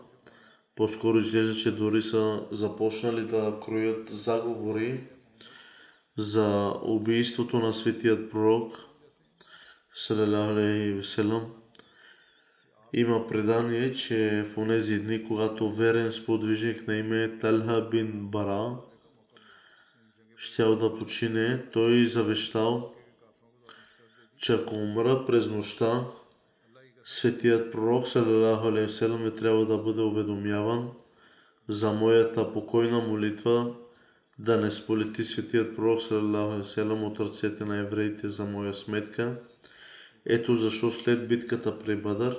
по-скоро 0.77 1.19
изглежда, 1.19 1.57
че 1.57 1.71
дори 1.71 2.03
са 2.03 2.47
започнали 2.51 3.27
да 3.27 3.61
кроят 3.65 4.07
заговори 4.07 5.16
за 6.17 6.75
убийството 6.83 7.59
на 7.59 7.73
светият 7.73 8.31
пророк, 8.31 8.79
вселам. 11.03 11.53
Има 12.93 13.27
предание, 13.27 13.93
че 13.93 14.47
в 14.51 14.59
онези 14.59 14.99
дни, 14.99 15.25
когато 15.25 15.73
верен 15.73 16.13
сподвижник 16.13 16.89
на 16.89 16.97
име 16.97 17.39
Талха 17.39 17.89
бин 17.91 18.13
Бара 18.27 18.77
щял 20.37 20.77
да 20.77 20.99
почине, 20.99 21.63
той 21.73 22.07
завещал, 22.07 22.95
че 24.39 24.53
ако 24.53 24.75
умра 24.75 25.25
през 25.27 25.47
нощта, 25.47 26.05
Светият 27.09 27.73
пророк 27.73 28.09
салалаху 28.09 28.69
алейхи 28.69 28.89
вселам 28.89 29.27
е 29.27 29.31
трябва 29.31 29.67
да 29.67 29.79
бъде 29.79 30.03
уведомяван 30.03 30.91
за 31.69 31.93
моята 31.93 32.53
покойна 32.53 32.99
молитва 32.99 33.75
да 34.39 34.57
не 34.57 34.71
сполети 34.71 35.25
светият 35.25 35.77
пророк 35.77 36.03
салалаху 36.03 37.07
от 37.07 37.21
ръцете 37.21 37.65
на 37.65 37.77
евреите 37.77 38.29
за 38.29 38.45
моя 38.45 38.75
сметка. 38.75 39.41
Ето 40.27 40.55
защо 40.55 40.91
след 40.91 41.29
битката 41.29 41.79
при 41.79 41.97
Бадър 41.97 42.37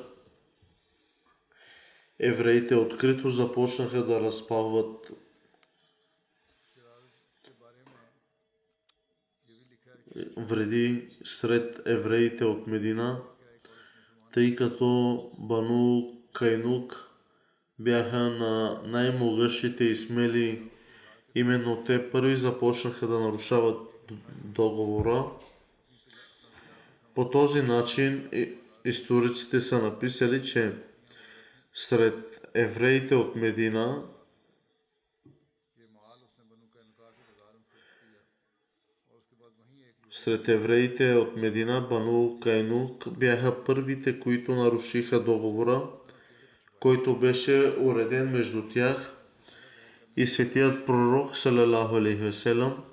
евреите 2.19 2.75
открито 2.75 3.29
започнаха 3.29 4.05
да 4.05 4.21
разпалват 4.21 5.11
вреди 10.37 11.09
сред 11.23 11.81
евреите 11.85 12.45
от 12.45 12.67
Медина, 12.67 13.21
тъй 14.33 14.55
като 14.55 15.21
Бану 15.37 16.13
Кайнук 16.33 17.09
бяха 17.79 18.17
на 18.17 18.81
най-могъщите 18.85 19.83
и 19.83 19.95
смели. 19.95 20.71
Именно 21.37 21.83
те 21.83 22.11
първи 22.11 22.35
започнаха 22.35 23.07
да 23.07 23.19
нарушават 23.19 23.77
договора. 24.45 25.25
По 27.15 27.29
този 27.29 27.61
начин 27.61 28.29
историците 28.85 29.61
са 29.61 29.81
написали, 29.81 30.43
че 30.43 30.73
сред 31.73 32.47
евреите 32.53 33.15
от 33.15 33.35
Медина 33.35 34.03
Сред 40.11 40.47
евреите 40.47 41.13
от 41.13 41.37
Медина, 41.37 41.87
Бану 41.89 42.39
Кайнук 42.39 43.17
бяха 43.17 43.63
първите, 43.63 44.19
които 44.19 44.55
нарушиха 44.55 45.23
договора, 45.23 45.89
който 46.79 47.15
беше 47.15 47.73
уреден 47.79 48.31
между 48.31 48.69
тях 48.69 49.16
и 50.17 50.25
светият 50.25 50.85
пророк, 50.85 51.37
салалаху 51.37 51.95
алейхи 51.95 52.21
веселам, 52.21 52.83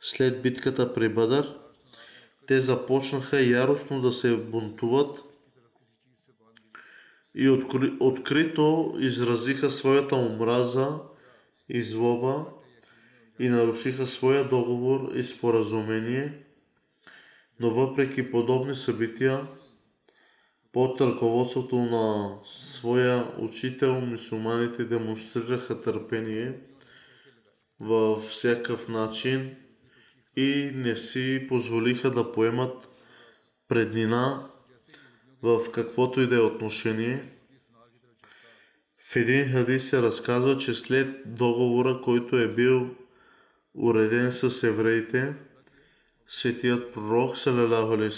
след 0.00 0.42
битката 0.42 0.94
при 0.94 1.08
Бадър, 1.08 1.54
те 2.46 2.60
започнаха 2.60 3.40
яростно 3.40 4.00
да 4.00 4.12
се 4.12 4.36
бунтуват 4.36 5.18
и 7.34 7.48
откри, 7.48 7.92
открито 8.00 8.94
изразиха 8.98 9.70
своята 9.70 10.16
омраза 10.16 10.98
и 11.68 11.82
злоба 11.82 12.46
и 13.38 13.48
нарушиха 13.48 14.06
своя 14.06 14.48
договор 14.48 15.12
и 15.14 15.22
споразумение, 15.22 16.32
но 17.60 17.70
въпреки 17.70 18.30
подобни 18.30 18.74
събития, 18.74 19.46
под 20.78 21.00
ръководството 21.00 21.76
на 21.76 22.36
своя 22.44 23.26
учител, 23.38 24.00
мусулманите 24.00 24.84
демонстрираха 24.84 25.80
търпение 25.80 26.60
във 27.80 28.22
всякакъв 28.22 28.88
начин 28.88 29.56
и 30.36 30.70
не 30.74 30.96
си 30.96 31.46
позволиха 31.48 32.10
да 32.10 32.32
поемат 32.32 32.88
преднина 33.68 34.50
в 35.42 35.60
каквото 35.72 36.20
и 36.20 36.26
да 36.26 36.36
е 36.36 36.40
отношение. 36.40 37.20
В 38.98 39.16
един 39.16 39.52
хадис 39.52 39.88
се 39.88 40.02
разказва, 40.02 40.58
че 40.58 40.74
след 40.74 41.08
договора, 41.26 42.00
който 42.04 42.38
е 42.38 42.48
бил 42.48 42.90
уреден 43.74 44.32
с 44.32 44.62
евреите, 44.62 45.34
светият 46.26 46.94
пророк, 46.94 47.36
салалаху 47.36 47.92
алейхи 47.92 48.16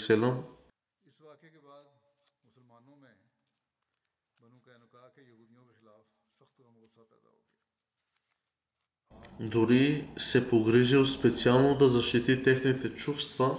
дори 9.41 10.07
се 10.17 10.49
погрижил 10.49 11.05
специално 11.05 11.77
да 11.77 11.89
защити 11.89 12.43
техните 12.43 12.89
чувства. 12.89 13.55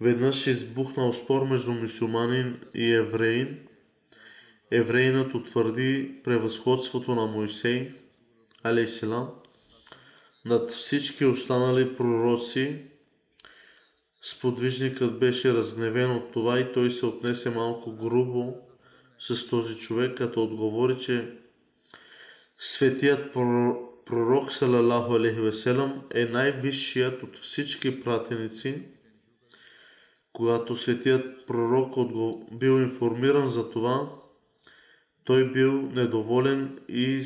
Веднъж 0.00 0.46
избухнал 0.46 1.12
спор 1.12 1.46
между 1.46 1.72
мусулманин 1.72 2.60
и 2.74 2.92
евреин. 2.92 3.58
Евреинът 4.70 5.34
утвърди 5.34 6.14
превъзходството 6.24 7.14
на 7.14 7.26
Моисей, 7.26 7.92
алейхиселам, 8.62 9.28
над 10.44 10.70
всички 10.70 11.24
останали 11.24 11.96
пророци. 11.96 12.84
Сподвижникът 14.22 15.18
беше 15.18 15.54
разгневен 15.54 16.10
от 16.10 16.32
това 16.32 16.60
и 16.60 16.72
той 16.72 16.90
се 16.90 17.06
отнесе 17.06 17.50
малко 17.50 17.96
грубо 17.96 18.56
с 19.18 19.46
този 19.46 19.76
човек, 19.76 20.16
като 20.16 20.42
отговори, 20.42 20.98
че 20.98 21.40
Светият 22.62 23.34
прор- 23.34 23.89
пророк, 24.10 24.52
салалаху 24.52 25.14
алейхи 25.14 25.40
веселам, 25.40 26.02
е 26.14 26.24
най-висшият 26.24 27.22
от 27.22 27.38
всички 27.38 28.00
пратеници. 28.00 28.82
Когато 30.32 30.76
светият 30.76 31.46
пророк 31.46 31.94
бил 32.52 32.72
информиран 32.72 33.46
за 33.46 33.70
това, 33.70 34.10
той 35.24 35.52
бил 35.52 35.72
недоволен 35.82 36.78
и 36.88 37.22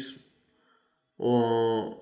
о, 1.18 1.94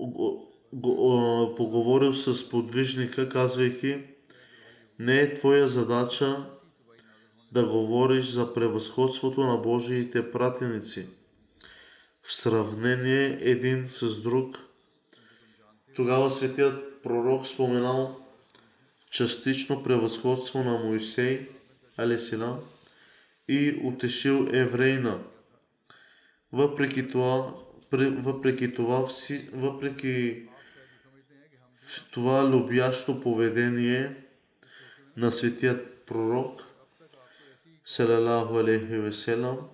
го- 0.00 0.50
о, 0.72 1.54
поговорил 1.54 2.14
с 2.14 2.48
подвижника, 2.48 3.28
казвайки, 3.28 4.04
не 4.98 5.20
е 5.20 5.34
твоя 5.34 5.68
задача 5.68 6.50
да 7.52 7.66
говориш 7.66 8.26
за 8.26 8.54
превъзходството 8.54 9.40
на 9.40 9.56
Божиите 9.56 10.30
пратеници 10.30 11.06
в 12.28 12.34
сравнение 12.34 13.38
един 13.40 13.88
с 13.88 14.22
друг. 14.22 14.58
Тогава 15.96 16.30
светият 16.30 17.02
пророк 17.02 17.46
споменал 17.46 18.20
частично 19.10 19.82
превъзходство 19.82 20.64
на 20.64 20.78
Моисей, 20.78 21.48
алесила, 21.96 22.60
и 23.48 23.80
утешил 23.84 24.48
еврейна. 24.52 25.18
Въпреки 26.52 27.08
това, 27.08 27.54
въпреки 27.92 28.74
това, 28.74 29.08
въпреки 29.52 30.48
това 32.10 32.50
любящо 32.50 33.20
поведение 33.20 34.16
на 35.16 35.32
светият 35.32 36.02
пророк, 36.06 36.62
салалаху 37.84 38.58
алейхи 38.58 38.96
веселам, 38.98 39.68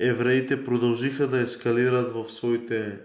евреите 0.00 0.64
продължиха 0.64 1.28
да 1.28 1.40
ескалират 1.40 2.12
в 2.14 2.32
своите 2.32 2.98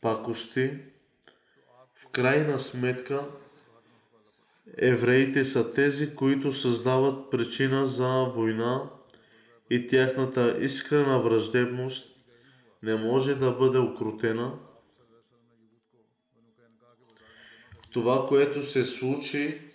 пакости. 0.00 0.70
В 1.94 2.06
крайна 2.06 2.60
сметка, 2.60 3.24
евреите 4.76 5.44
са 5.44 5.74
тези, 5.74 6.14
които 6.14 6.52
създават 6.52 7.30
причина 7.30 7.86
за 7.86 8.24
война 8.34 8.90
и 9.70 9.86
тяхната 9.86 10.56
искрена 10.60 11.20
враждебност 11.20 12.10
не 12.82 12.94
може 12.94 13.34
да 13.34 13.52
бъде 13.52 13.78
окрутена. 13.78 14.52
Това, 17.92 18.26
което 18.28 18.64
се 18.64 18.84
случи, 18.84 19.69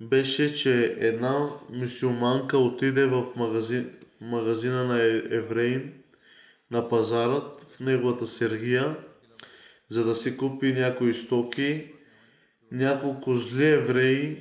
беше, 0.00 0.54
че 0.54 0.96
една 0.98 1.48
мусулманка 1.72 2.58
отиде 2.58 3.06
в, 3.06 3.26
магазин, 3.36 3.90
в 4.18 4.20
магазина 4.20 4.84
на 4.84 5.02
е- 5.02 5.22
евреин 5.30 5.92
на 6.70 6.88
пазарът 6.88 7.60
в 7.60 7.80
неговата 7.80 8.26
Сергия, 8.26 8.96
за 9.88 10.04
да 10.04 10.14
си 10.14 10.36
купи 10.36 10.72
някои 10.72 11.14
стоки. 11.14 11.86
Няколко 12.72 13.36
зли 13.36 13.66
евреи, 13.66 14.36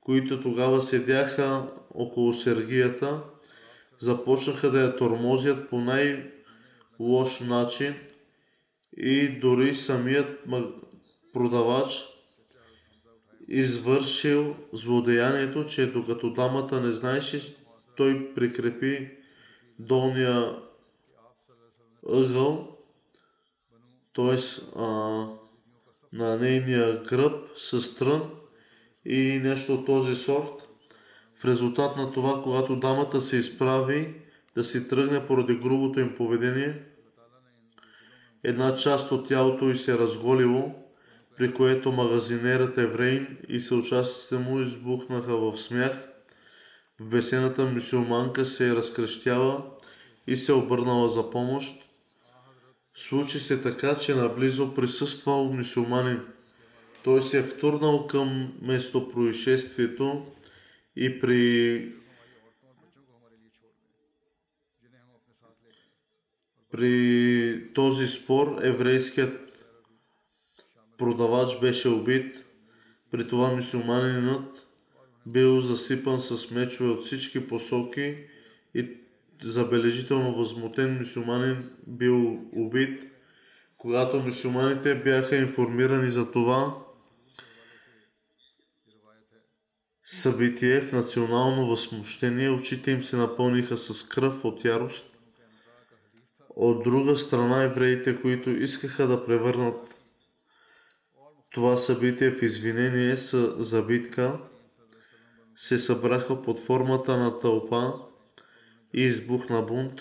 които 0.00 0.42
тогава 0.42 0.82
седяха 0.82 1.62
около 1.94 2.32
Сергията, 2.32 3.20
започнаха 3.98 4.70
да 4.70 4.80
я 4.80 4.96
тормозят 4.96 5.70
по 5.70 5.80
най-лош 5.80 7.40
начин 7.40 7.94
и 8.96 9.28
дори 9.28 9.74
самият 9.74 10.40
продавач 11.32 12.15
извършил 13.48 14.56
злодеянието, 14.72 15.66
че 15.66 15.92
докато 15.92 16.32
дамата 16.32 16.80
не 16.80 16.92
знаеше, 16.92 17.56
той 17.96 18.34
прикрепи 18.34 19.10
долния 19.78 20.56
ъгъл, 22.08 22.78
т.е. 24.14 24.38
на 26.12 26.36
нейния 26.36 27.02
гръб 27.02 27.48
с 27.56 27.94
трън 27.94 28.30
и 29.04 29.40
нещо 29.44 29.74
от 29.74 29.86
този 29.86 30.16
сорт. 30.16 30.68
В 31.38 31.44
резултат 31.44 31.96
на 31.96 32.12
това, 32.12 32.42
когато 32.42 32.76
дамата 32.76 33.22
се 33.22 33.36
изправи 33.36 34.14
да 34.54 34.64
си 34.64 34.88
тръгне 34.88 35.26
поради 35.26 35.56
грубото 35.56 36.00
им 36.00 36.14
поведение, 36.14 36.82
една 38.44 38.74
част 38.74 39.12
от 39.12 39.28
тялото 39.28 39.70
й 39.70 39.76
се 39.76 39.92
е 39.92 39.98
разголило, 39.98 40.85
при 41.36 41.54
което 41.54 41.92
магазинерът 41.92 42.78
еврейн 42.78 43.38
и 43.48 43.60
съучастниците 43.60 44.38
му 44.38 44.60
избухнаха 44.60 45.36
в 45.36 45.56
смях. 45.56 46.08
В 47.00 47.04
бесената 47.04 47.66
мусулманка 47.66 48.44
се 48.44 48.68
е 48.68 48.74
разкрещяла 48.74 49.64
и 50.26 50.36
се 50.36 50.52
обърнала 50.52 51.08
за 51.08 51.30
помощ. 51.30 51.74
Случи 52.94 53.38
се 53.38 53.62
така, 53.62 53.98
че 53.98 54.14
наблизо 54.14 54.74
присъствал 54.74 55.52
мусулманин. 55.52 56.20
Той 57.04 57.22
се 57.22 57.38
е 57.38 57.42
втурнал 57.42 58.06
към 58.06 58.52
местопроизшествието 58.62 60.26
и 60.96 61.20
при 61.20 61.92
при 66.70 67.72
този 67.74 68.06
спор 68.06 68.58
еврейският 68.62 69.45
продавач 70.98 71.60
беше 71.60 71.88
убит. 71.88 72.44
При 73.10 73.28
това 73.28 73.48
мусулманинът 73.48 74.66
бил 75.26 75.60
засипан 75.60 76.18
с 76.18 76.50
мечове 76.50 76.90
от 76.90 77.04
всички 77.04 77.46
посоки 77.46 78.16
и 78.74 78.96
забележително 79.42 80.34
възмутен 80.34 80.98
мусулманин 80.98 81.70
бил 81.86 82.40
убит. 82.52 83.06
Когато 83.78 84.20
мусулманите 84.20 84.94
бяха 84.94 85.36
информирани 85.36 86.10
за 86.10 86.30
това 86.30 86.74
събитие 90.04 90.80
в 90.80 90.92
национално 90.92 91.66
възмущение, 91.66 92.50
очите 92.50 92.90
им 92.90 93.02
се 93.02 93.16
напълниха 93.16 93.76
с 93.76 94.08
кръв 94.08 94.44
от 94.44 94.64
ярост. 94.64 95.06
От 96.56 96.82
друга 96.84 97.16
страна, 97.16 97.62
евреите, 97.62 98.20
които 98.20 98.50
искаха 98.50 99.06
да 99.06 99.26
превърнат 99.26 99.95
това 101.56 101.76
събитие 101.76 102.30
в 102.30 102.42
извинение 102.42 103.16
за 103.16 103.82
битка 103.82 104.40
се 105.54 105.78
събраха 105.78 106.42
под 106.42 106.60
формата 106.60 107.16
на 107.16 107.40
тълпа 107.40 107.94
и 108.94 109.02
избухна 109.02 109.62
бунт. 109.62 110.00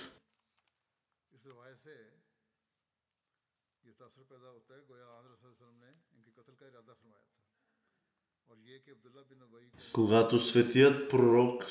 Когато 9.94 10.40
светият 10.40 11.10
пророк 11.10 11.64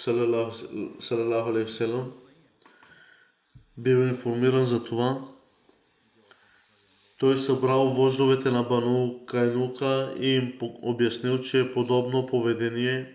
Салалаху 1.00 1.50
Алейхиселам 1.50 2.12
бил 3.78 3.96
информиран 3.96 4.64
за 4.64 4.84
това, 4.84 5.33
той 7.18 7.38
събрал 7.38 7.88
вождовете 7.88 8.50
на 8.50 8.62
Бану 8.62 9.26
Кайнука 9.26 10.14
и 10.20 10.28
им 10.28 10.58
обяснил, 10.60 11.38
че 11.38 11.72
подобно 11.72 12.26
поведение 12.26 13.14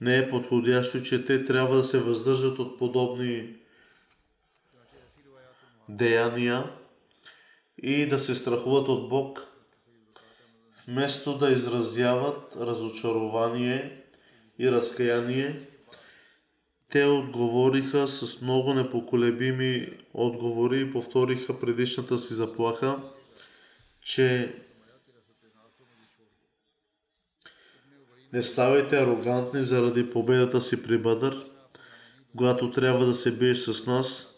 не 0.00 0.18
е 0.18 0.30
подходящо, 0.30 1.02
че 1.02 1.26
те 1.26 1.44
трябва 1.44 1.76
да 1.76 1.84
се 1.84 1.98
въздържат 1.98 2.58
от 2.58 2.78
подобни 2.78 3.56
деяния 5.88 6.72
и 7.82 8.06
да 8.06 8.20
се 8.20 8.34
страхуват 8.34 8.88
от 8.88 9.08
Бог, 9.08 9.46
вместо 10.88 11.38
да 11.38 11.50
изразяват 11.50 12.56
разочарование 12.56 14.02
и 14.58 14.70
разкаяние, 14.70 15.60
те 16.90 17.04
отговориха 17.04 18.08
с 18.08 18.40
много 18.40 18.74
непоколебими 18.74 19.88
отговори 20.14 20.80
и 20.80 20.92
повториха 20.92 21.60
предишната 21.60 22.18
си 22.18 22.34
заплаха, 22.34 22.98
че 24.02 24.54
не 28.32 28.42
ставайте 28.42 28.98
арогантни 28.98 29.64
заради 29.64 30.10
победата 30.10 30.60
си 30.60 30.82
при 30.82 30.98
Бъдър. 30.98 31.46
Когато 32.36 32.70
трябва 32.70 33.06
да 33.06 33.14
се 33.14 33.36
биеш 33.36 33.58
с 33.58 33.86
нас, 33.86 34.34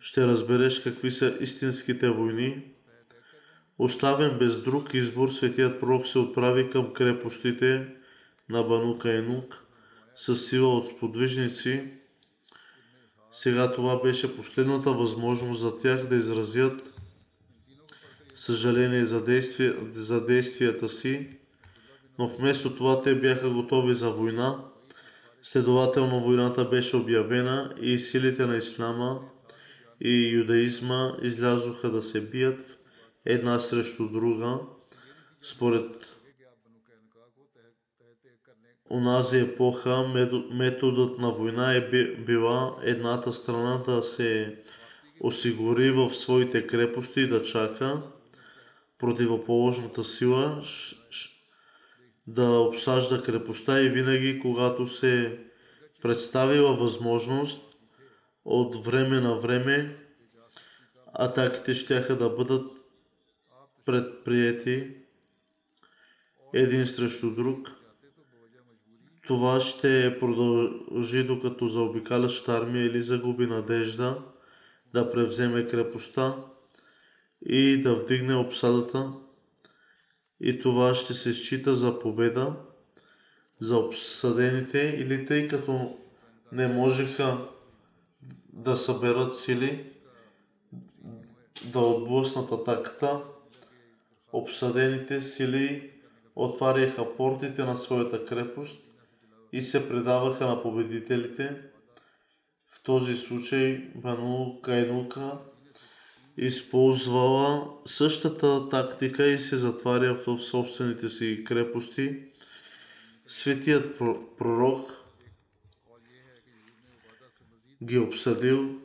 ще 0.00 0.26
разбереш 0.26 0.80
какви 0.80 1.10
са 1.10 1.36
истинските 1.40 2.10
войни. 2.10 2.62
Оставен 3.78 4.38
без 4.38 4.62
друг 4.62 4.94
избор, 4.94 5.28
светият 5.28 5.80
пророк 5.80 6.06
се 6.06 6.18
отправи 6.18 6.70
към 6.70 6.92
крепостите 6.92 7.86
на 8.48 8.62
Бану 8.62 8.98
Кайнук 8.98 9.63
с 10.16 10.36
сила 10.36 10.76
от 10.76 10.86
сподвижници. 10.86 11.84
Сега 13.32 13.72
това 13.72 14.02
беше 14.02 14.36
последната 14.36 14.92
възможност 14.92 15.60
за 15.60 15.78
тях 15.78 16.06
да 16.06 16.16
изразят 16.16 16.94
съжаление 18.36 19.04
за, 19.04 19.24
действие, 19.24 19.74
за 19.94 20.26
действията 20.26 20.88
си, 20.88 21.28
но 22.18 22.28
вместо 22.28 22.76
това 22.76 23.02
те 23.02 23.14
бяха 23.14 23.50
готови 23.50 23.94
за 23.94 24.10
война. 24.10 24.64
Следователно 25.42 26.20
войната 26.20 26.64
беше 26.64 26.96
обявена 26.96 27.74
и 27.80 27.98
силите 27.98 28.46
на 28.46 28.56
ислама 28.56 29.20
и 30.00 30.28
юдаизма 30.28 31.12
излязоха 31.22 31.90
да 31.90 32.02
се 32.02 32.20
бият 32.20 32.78
една 33.24 33.60
срещу 33.60 34.08
друга. 34.08 34.58
Според 35.42 36.13
онази 38.90 39.38
епоха 39.38 40.08
методът 40.50 41.18
на 41.18 41.30
война 41.30 41.74
е 41.74 41.90
би- 41.90 42.16
била 42.16 42.76
едната 42.82 43.32
страна 43.32 43.82
да 43.86 44.02
се 44.02 44.56
осигури 45.20 45.90
в 45.90 46.14
своите 46.14 46.66
крепости 46.66 47.26
да 47.26 47.42
чака 47.42 48.02
противоположната 48.98 50.04
сила 50.04 50.62
да 52.26 52.44
обсажда 52.44 53.22
крепостта 53.22 53.80
и 53.80 53.88
винаги, 53.88 54.40
когато 54.40 54.86
се 54.86 55.38
представила 56.02 56.76
възможност 56.76 57.62
от 58.44 58.84
време 58.84 59.20
на 59.20 59.34
време, 59.34 59.96
атаките 61.12 61.74
ще 61.74 62.00
да 62.00 62.30
бъдат 62.30 62.66
предприяти 63.84 64.90
един 66.52 66.86
срещу 66.86 67.30
друг. 67.30 67.83
Това 69.26 69.60
ще 69.60 70.16
продължи 70.20 71.24
докато 71.24 71.68
заобикалящата 71.68 72.52
армия 72.52 72.86
или 72.86 73.02
загуби 73.02 73.46
надежда 73.46 74.18
да 74.92 75.10
превземе 75.10 75.68
крепостта 75.68 76.34
и 77.46 77.82
да 77.82 77.94
вдигне 77.94 78.34
обсадата. 78.34 79.12
И 80.40 80.60
това 80.60 80.94
ще 80.94 81.14
се 81.14 81.34
счита 81.34 81.74
за 81.74 81.98
победа 81.98 82.54
за 83.58 83.76
обсъдените 83.76 84.96
или 84.98 85.26
тъй 85.26 85.48
като 85.48 85.96
не 86.52 86.68
можеха 86.68 87.38
да 88.52 88.76
съберат 88.76 89.36
сили 89.36 89.92
да 91.64 91.80
отблъснат 91.80 92.52
атаката, 92.52 93.20
обсъдените 94.32 95.20
сили 95.20 95.90
отваряха 96.36 97.16
портите 97.16 97.64
на 97.64 97.76
своята 97.76 98.24
крепост 98.24 98.83
и 99.54 99.62
се 99.62 99.88
предаваха 99.88 100.46
на 100.46 100.62
победителите. 100.62 101.56
В 102.66 102.82
този 102.82 103.16
случай 103.16 103.90
Бану 103.94 104.60
Кайнука 104.62 105.38
използвала 106.36 107.68
същата 107.86 108.68
тактика 108.68 109.26
и 109.26 109.38
се 109.38 109.56
затваря 109.56 110.14
в 110.26 110.38
собствените 110.38 111.08
си 111.08 111.44
крепости. 111.44 112.22
Светият 113.26 113.98
пророк 114.38 114.90
ги 117.82 117.98
обсъдил 117.98 118.80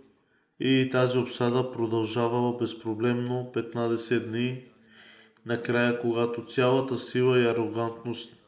и 0.59 0.89
тази 0.91 1.17
обсада 1.17 1.71
продължавала 1.71 2.57
безпроблемно 2.57 3.51
15 3.55 4.27
дни. 4.27 4.63
Накрая, 5.45 5.99
когато 5.99 6.45
цялата 6.45 6.99
сила 6.99 7.39
и 7.39 7.45
арогантност 7.45 8.38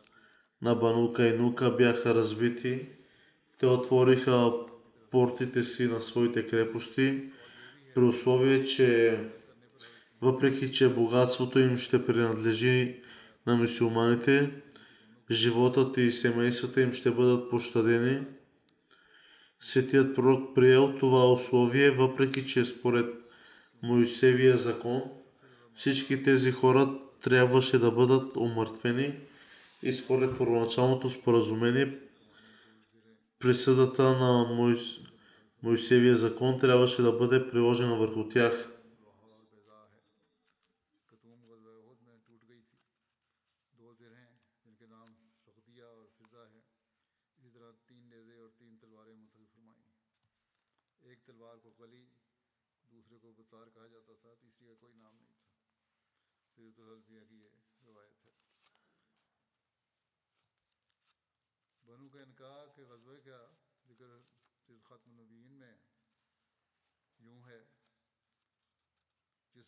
на 0.62 0.76
Банука 0.76 1.28
и 1.28 1.38
Нука 1.38 1.76
бяха 1.76 2.16
разбити, 2.16 2.86
те 3.60 3.66
отвориха 3.66 4.52
портите 5.12 5.64
си 5.64 5.86
на 5.86 6.02
своите 6.02 6.48
крепости, 6.48 7.24
при 7.96 8.02
условие, 8.02 8.64
че 8.64 9.20
въпреки, 10.22 10.72
че 10.72 10.90
богатството 10.90 11.60
им 11.60 11.78
ще 11.78 12.06
принадлежи 12.06 13.02
на 13.48 13.56
мусулманите, 13.56 14.52
животът 15.32 15.98
и 15.98 16.12
семействата 16.12 16.82
им 16.82 16.94
ще 16.94 17.12
бъдат 17.12 17.50
пощадени. 17.50 18.24
Светият 19.60 20.16
пророк 20.16 20.56
приел 20.56 20.96
това 21.00 21.32
условие, 21.32 21.92
въпреки 21.92 22.48
че 22.48 22.66
според 22.66 23.06
Моисевия 23.84 24.58
закон 24.58 25.02
всички 25.76 26.24
тези 26.24 26.52
хора 26.52 27.00
трябваше 27.22 27.80
да 27.80 27.92
бъдат 27.92 28.38
умъртвени 28.38 29.14
и 29.84 29.94
според 29.94 30.38
първоначалното 30.38 31.10
споразумение 31.10 32.00
присъдата 33.40 34.04
на 34.04 34.56
Моис... 34.56 34.80
Моисевия 35.64 36.16
закон 36.16 36.60
трябваше 36.60 37.02
да 37.02 37.12
бъде 37.12 37.50
приложена 37.50 37.96
върху 37.96 38.28
тях. 38.30 38.71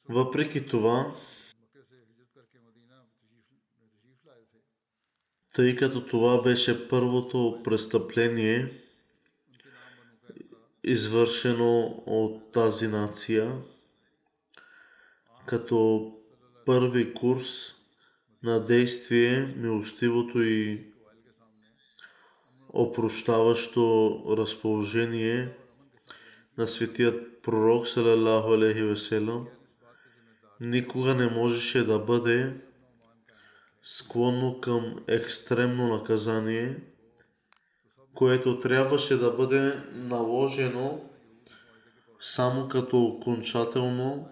Въпреки 0.10 0.68
това, 0.68 1.16
тъй 5.54 5.76
като 5.76 6.08
това 6.08 6.42
беше 6.42 6.90
първото 6.90 7.62
престъпление, 7.64 8.82
извършено 10.84 12.04
от 12.06 12.52
тази 12.52 12.88
нация, 12.88 13.62
като 15.46 16.12
първи 16.66 17.14
курс 17.14 17.74
на 18.44 18.66
действие, 18.66 19.54
милостивото 19.58 20.42
и 20.42 20.93
опрощаващо 22.74 24.20
разположение 24.38 25.50
на 26.58 26.68
светият 26.68 27.42
пророк, 27.42 27.88
салалаху 27.88 28.54
алейхи 28.54 28.84
веселам, 28.84 29.48
никога 30.60 31.16
не 31.16 31.30
можеше 31.30 31.84
да 31.84 32.00
бъде 32.00 32.54
склонно 33.84 34.60
към 34.62 35.04
екстремно 35.08 35.88
наказание, 35.88 36.80
което 38.14 38.60
трябваше 38.60 39.18
да 39.18 39.32
бъде 39.32 39.82
наложено 39.94 41.02
само 42.20 42.68
като 42.68 43.04
окончателно 43.04 44.28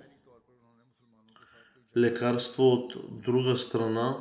лекарство 1.97 2.73
от 2.73 2.95
друга 3.09 3.57
страна, 3.57 4.17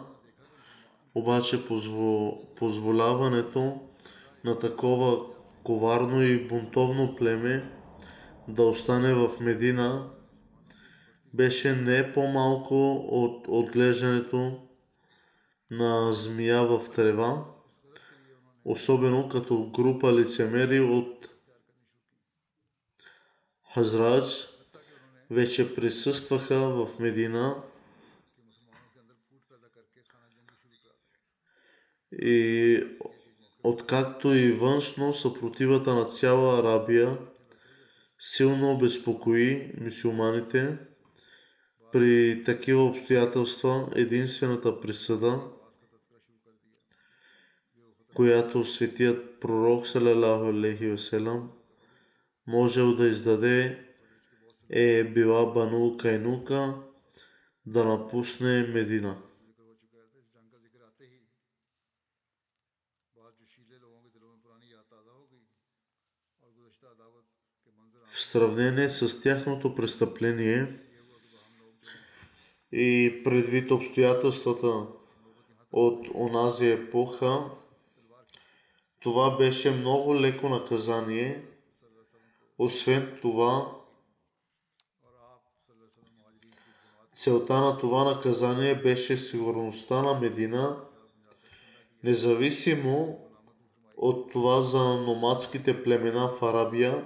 обаче 1.14 1.64
позволяването 2.58 3.89
на 4.44 4.58
такова 4.58 5.26
коварно 5.64 6.22
и 6.22 6.48
бунтовно 6.48 7.16
племе 7.16 7.72
да 8.48 8.62
остане 8.62 9.14
в 9.14 9.40
Медина 9.40 10.10
беше 11.34 11.76
не 11.76 12.12
по-малко 12.12 12.94
от 12.96 13.44
отглеждането 13.48 14.68
на 15.70 16.12
змия 16.12 16.66
в 16.66 16.90
трева, 16.94 17.44
особено 18.64 19.28
като 19.28 19.70
група 19.70 20.12
лицемери 20.12 20.80
от 20.80 21.28
Хазрадж 23.74 24.48
вече 25.30 25.74
присъстваха 25.74 26.58
в 26.58 26.98
Медина. 26.98 27.62
И 32.12 32.84
откакто 33.62 34.34
и 34.34 34.52
външно 34.52 35.12
съпротивата 35.12 35.94
на 35.94 36.04
цяла 36.04 36.58
Арабия 36.60 37.18
силно 38.18 38.72
обезпокои 38.72 39.72
мусулманите, 39.80 40.78
при 41.92 42.42
такива 42.44 42.84
обстоятелства 42.84 43.88
единствената 43.94 44.80
присъда, 44.80 45.40
която 48.14 48.64
светият 48.64 49.40
пророк 49.40 49.86
салалаху 49.86 50.44
алейхи 50.44 50.86
веселам 50.86 51.50
можел 52.46 52.96
да 52.96 53.06
издаде 53.06 53.86
е 54.70 55.04
била 55.04 55.46
Бану 55.46 55.96
Кайнука 55.96 56.74
да 57.66 57.84
напусне 57.84 58.62
Медина. 58.62 59.16
В 68.20 68.24
сравнение 68.24 68.90
с 68.90 69.20
тяхното 69.20 69.74
престъпление, 69.74 70.66
и 72.72 73.20
предвид 73.24 73.70
обстоятелствата 73.70 74.86
от 75.72 76.06
онази 76.14 76.70
епоха, 76.70 77.44
това 79.00 79.36
беше 79.36 79.70
много 79.70 80.20
леко 80.20 80.48
наказание. 80.48 81.44
Освен 82.58 83.18
това, 83.22 83.72
целта 87.14 87.60
на 87.60 87.78
това 87.78 88.04
наказание 88.04 88.74
беше 88.74 89.16
сигурността 89.16 90.02
на 90.02 90.20
Медина, 90.20 90.76
независимо 92.04 93.20
от 93.96 94.32
това 94.32 94.60
за 94.60 94.84
номадските 94.84 95.84
племена 95.84 96.28
в 96.28 96.42
Арабия, 96.42 97.04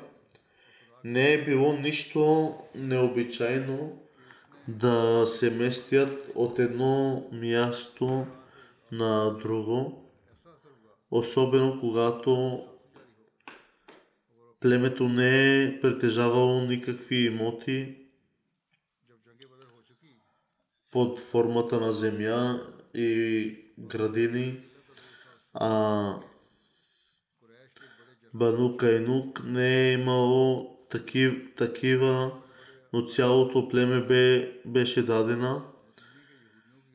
не 1.05 1.33
е 1.33 1.45
било 1.45 1.73
нищо 1.73 2.55
необичайно 2.75 3.99
да 4.69 5.27
се 5.27 5.51
местят 5.51 6.33
от 6.35 6.59
едно 6.59 7.27
място 7.33 8.27
на 8.93 9.39
друго, 9.39 10.11
особено 11.11 11.81
когато 11.81 12.65
племето 14.61 15.09
не 15.09 15.63
е 15.63 15.81
притежавало 15.81 16.61
никакви 16.61 17.17
имоти 17.17 17.97
под 20.93 21.21
формата 21.21 21.81
на 21.81 21.93
земя 21.93 22.61
и 22.95 23.59
градини, 23.79 24.61
а 25.55 26.21
Бану 28.35 28.77
Кайнук 28.77 29.45
не 29.45 29.89
е 29.89 29.93
имало 29.93 30.74
таки, 30.95 31.55
такива, 31.57 32.33
но 32.93 33.07
цялото 33.07 33.69
племе 33.69 34.01
бе, 34.01 34.53
беше 34.67 35.03
дадена 35.03 35.63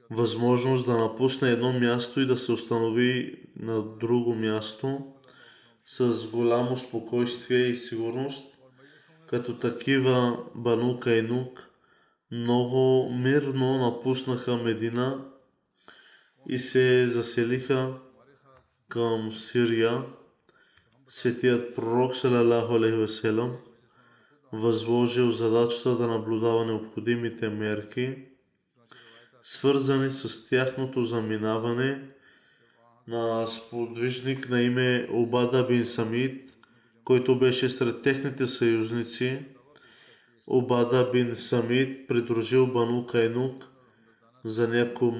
възможност 0.09 0.85
да 0.85 0.97
напусне 0.97 1.51
едно 1.51 1.73
място 1.73 2.19
и 2.19 2.25
да 2.25 2.37
се 2.37 2.51
установи 2.51 3.43
на 3.59 3.81
друго 3.81 4.35
място 4.35 4.99
с 5.85 6.27
голямо 6.27 6.77
спокойствие 6.77 7.59
и 7.59 7.75
сигурност. 7.75 8.45
Като 9.27 9.57
такива 9.57 10.37
Бану 10.55 10.99
Кайнук 10.99 11.69
много 12.31 13.09
мирно 13.13 13.77
напуснаха 13.77 14.57
Медина 14.57 15.25
и 16.49 16.59
се 16.59 17.07
заселиха 17.07 17.93
към 18.89 19.33
Сирия. 19.33 20.03
Светият 21.07 21.75
пророк 21.75 22.15
салалаху 22.15 22.73
алейхи 22.73 22.97
възложил 24.53 25.31
задачата 25.31 25.97
да 25.97 26.07
наблюдава 26.07 26.65
необходимите 26.65 27.49
мерки, 27.49 28.15
свързани 29.43 30.09
с 30.09 30.49
тяхното 30.49 31.03
заминаване 31.03 32.01
на 33.07 33.47
сподвижник 33.47 34.49
на 34.49 34.61
име 34.61 35.07
Обада 35.11 35.67
бин 35.67 35.85
Самид, 35.85 36.57
който 37.03 37.39
беше 37.39 37.69
сред 37.69 38.01
техните 38.01 38.47
съюзници. 38.47 39.39
Обада 40.47 41.09
бин 41.11 41.35
Самид 41.35 42.07
придружил 42.07 42.67
Бану 42.67 43.07
Кайнук 43.07 43.65
за 44.45 44.67
няколко 44.67 45.15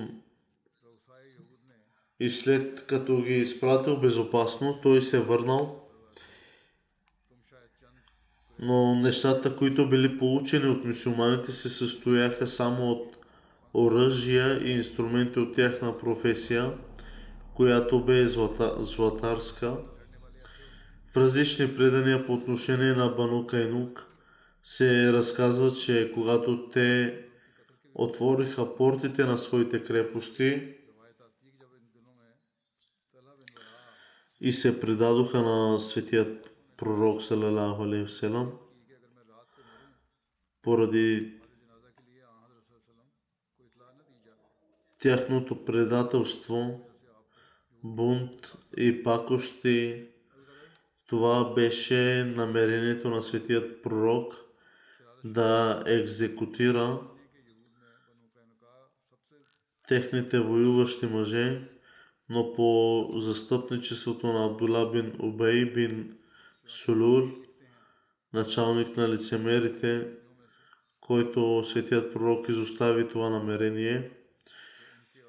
и 2.20 2.30
след 2.30 2.86
като 2.86 3.22
ги 3.22 3.38
изпратил 3.38 4.00
безопасно, 4.00 4.80
той 4.84 5.02
се 5.02 5.20
върнал. 5.20 5.89
Но 8.60 8.96
нещата, 8.96 9.56
които 9.56 9.90
били 9.90 10.18
получени 10.18 10.70
от 10.70 10.86
мусулманите, 10.86 11.52
се 11.52 11.70
състояха 11.70 12.48
само 12.48 12.92
от 12.92 13.18
оръжия 13.74 14.68
и 14.68 14.72
инструменти 14.72 15.40
от 15.40 15.56
тяхна 15.56 15.98
професия, 15.98 16.74
която 17.56 18.06
бе 18.06 18.28
злата, 18.28 18.76
златарска. 18.80 19.78
В 21.12 21.18
различни 21.18 21.76
предания 21.76 22.26
по 22.26 22.34
отношение 22.34 22.94
на 22.94 23.08
Бану 23.08 23.48
Кайнук 23.48 24.08
се 24.64 25.14
разказва, 25.14 25.74
че 25.74 26.12
когато 26.14 26.70
те 26.70 27.20
отвориха 27.96 28.76
портите 28.76 29.26
на 29.26 29.38
своите 29.38 29.84
крепости, 29.84 30.76
и 34.42 34.54
се 34.54 34.82
предадоха 34.82 35.42
на 35.42 35.80
светият 35.80 36.49
пророк 36.80 37.22
салалаху 37.22 37.84
алейхи 37.84 38.08
вселам 38.08 38.52
поради 40.62 41.40
тяхното 45.00 45.66
предателство, 45.66 46.80
бунт 47.84 48.56
и 48.78 49.04
пакости. 49.04 50.08
Това 51.08 51.54
беше 51.54 52.34
намерението 52.36 53.10
на 53.10 53.24
светият 53.24 53.84
пророк 53.84 54.36
да 55.24 55.84
екзекутира 55.88 57.00
техните 59.88 60.40
воюващи 60.40 61.06
мъже, 61.06 61.62
но 62.30 62.54
по 62.54 63.08
застъпничеството 63.16 64.28
на 64.28 64.46
Абдула 64.46 64.92
бин 64.92 65.16
Убей 65.20 65.74
бин 65.74 66.18
Сулур, 66.70 67.46
началник 68.34 68.98
на 68.98 69.10
лицемерите, 69.10 70.08
който 71.02 71.64
светият 71.64 72.14
пророк 72.14 72.50
изостави 72.50 73.08
това 73.08 73.30
намерение, 73.30 74.12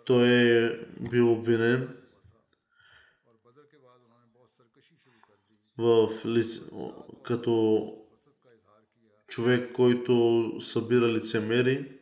той 0.06 0.28
е 0.28 0.80
бил 1.10 1.32
обвинен 1.32 1.96
в 5.78 6.10
лице, 6.26 6.60
като 7.22 7.86
човек, 9.28 9.72
който 9.72 10.52
събира 10.60 11.08
лицемери. 11.08 11.98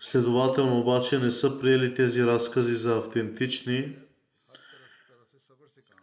Следователно 0.00 0.80
обаче 0.80 1.18
не 1.18 1.30
са 1.30 1.60
приели 1.60 1.94
тези 1.94 2.24
разкази 2.24 2.74
за 2.74 2.96
автентични. 2.96 3.96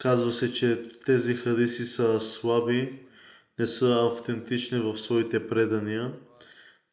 Казва 0.01 0.31
се, 0.31 0.53
че 0.53 0.89
тези 1.05 1.33
хадиси 1.33 1.85
са 1.85 2.19
слаби, 2.19 2.99
не 3.59 3.67
са 3.67 4.09
автентични 4.11 4.79
в 4.79 4.97
своите 4.97 5.47
предания. 5.47 6.13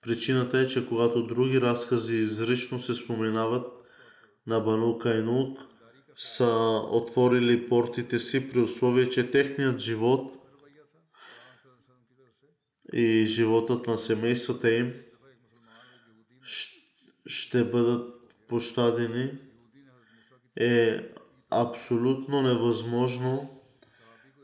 Причината 0.03 0.59
е, 0.59 0.67
че 0.67 0.89
когато 0.89 1.27
други 1.27 1.61
разкази 1.61 2.17
изрично 2.17 2.81
се 2.81 2.95
споменават 2.95 3.67
на 4.47 4.61
Бану 4.61 4.99
Кайнук, 4.99 5.59
са 6.17 6.81
отворили 6.91 7.69
портите 7.69 8.19
си 8.19 8.51
при 8.51 8.61
условие, 8.61 9.11
че 9.11 9.31
техният 9.31 9.79
живот 9.79 10.35
и 12.93 13.25
животът 13.27 13.87
на 13.87 13.99
семействата 13.99 14.75
им 14.75 14.95
ще 17.27 17.65
бъдат 17.65 18.15
пощадени, 18.49 19.31
е 20.57 21.09
абсолютно 21.51 22.43
невъзможно 22.43 23.61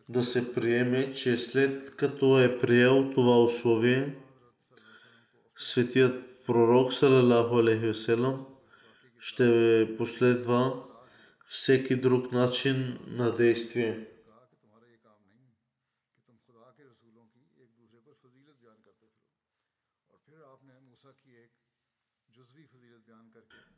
да 0.08 0.22
се 0.22 0.54
приеме, 0.54 1.12
че 1.12 1.36
след 1.36 1.96
като 1.96 2.40
е 2.40 2.58
приел 2.58 3.10
това 3.14 3.42
условие, 3.42 4.16
светият 5.56 6.44
пророк 6.46 6.92
салалаху 6.92 7.58
алейхи 7.58 7.86
веселам 7.86 8.46
ще 9.18 9.94
последва 9.98 10.84
всеки 11.46 11.96
друг 11.96 12.32
начин 12.32 12.98
на 13.06 13.36
действие. 13.36 14.08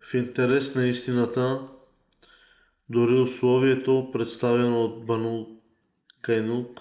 В 0.00 0.14
интерес 0.14 0.74
на 0.74 0.86
истината, 0.86 1.68
дори 2.90 3.14
условието, 3.14 4.10
представено 4.12 4.84
от 4.84 5.06
Бану 5.06 5.46
Кайнук, 6.22 6.80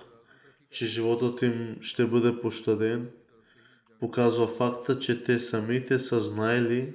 че 0.71 0.85
животът 0.85 1.41
им 1.41 1.77
ще 1.81 2.05
бъде 2.05 2.41
пощаден, 2.41 3.09
показва 3.99 4.47
факта, 4.47 4.99
че 4.99 5.23
те 5.23 5.39
самите 5.39 5.99
са 5.99 6.21
знаели, 6.21 6.93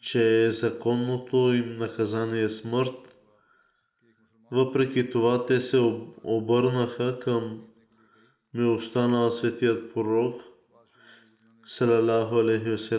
че 0.00 0.50
законното 0.50 1.36
им 1.36 1.76
наказание 1.76 2.42
е 2.42 2.48
смърт. 2.48 3.14
Въпреки 4.50 5.10
това, 5.10 5.46
те 5.46 5.60
се 5.60 5.78
обърнаха 6.24 7.18
към 7.18 7.64
милостта 8.54 9.08
на 9.08 9.32
светият 9.32 9.94
пророк, 9.94 10.42
салалаху 11.66 12.34
алейхи 12.34 12.98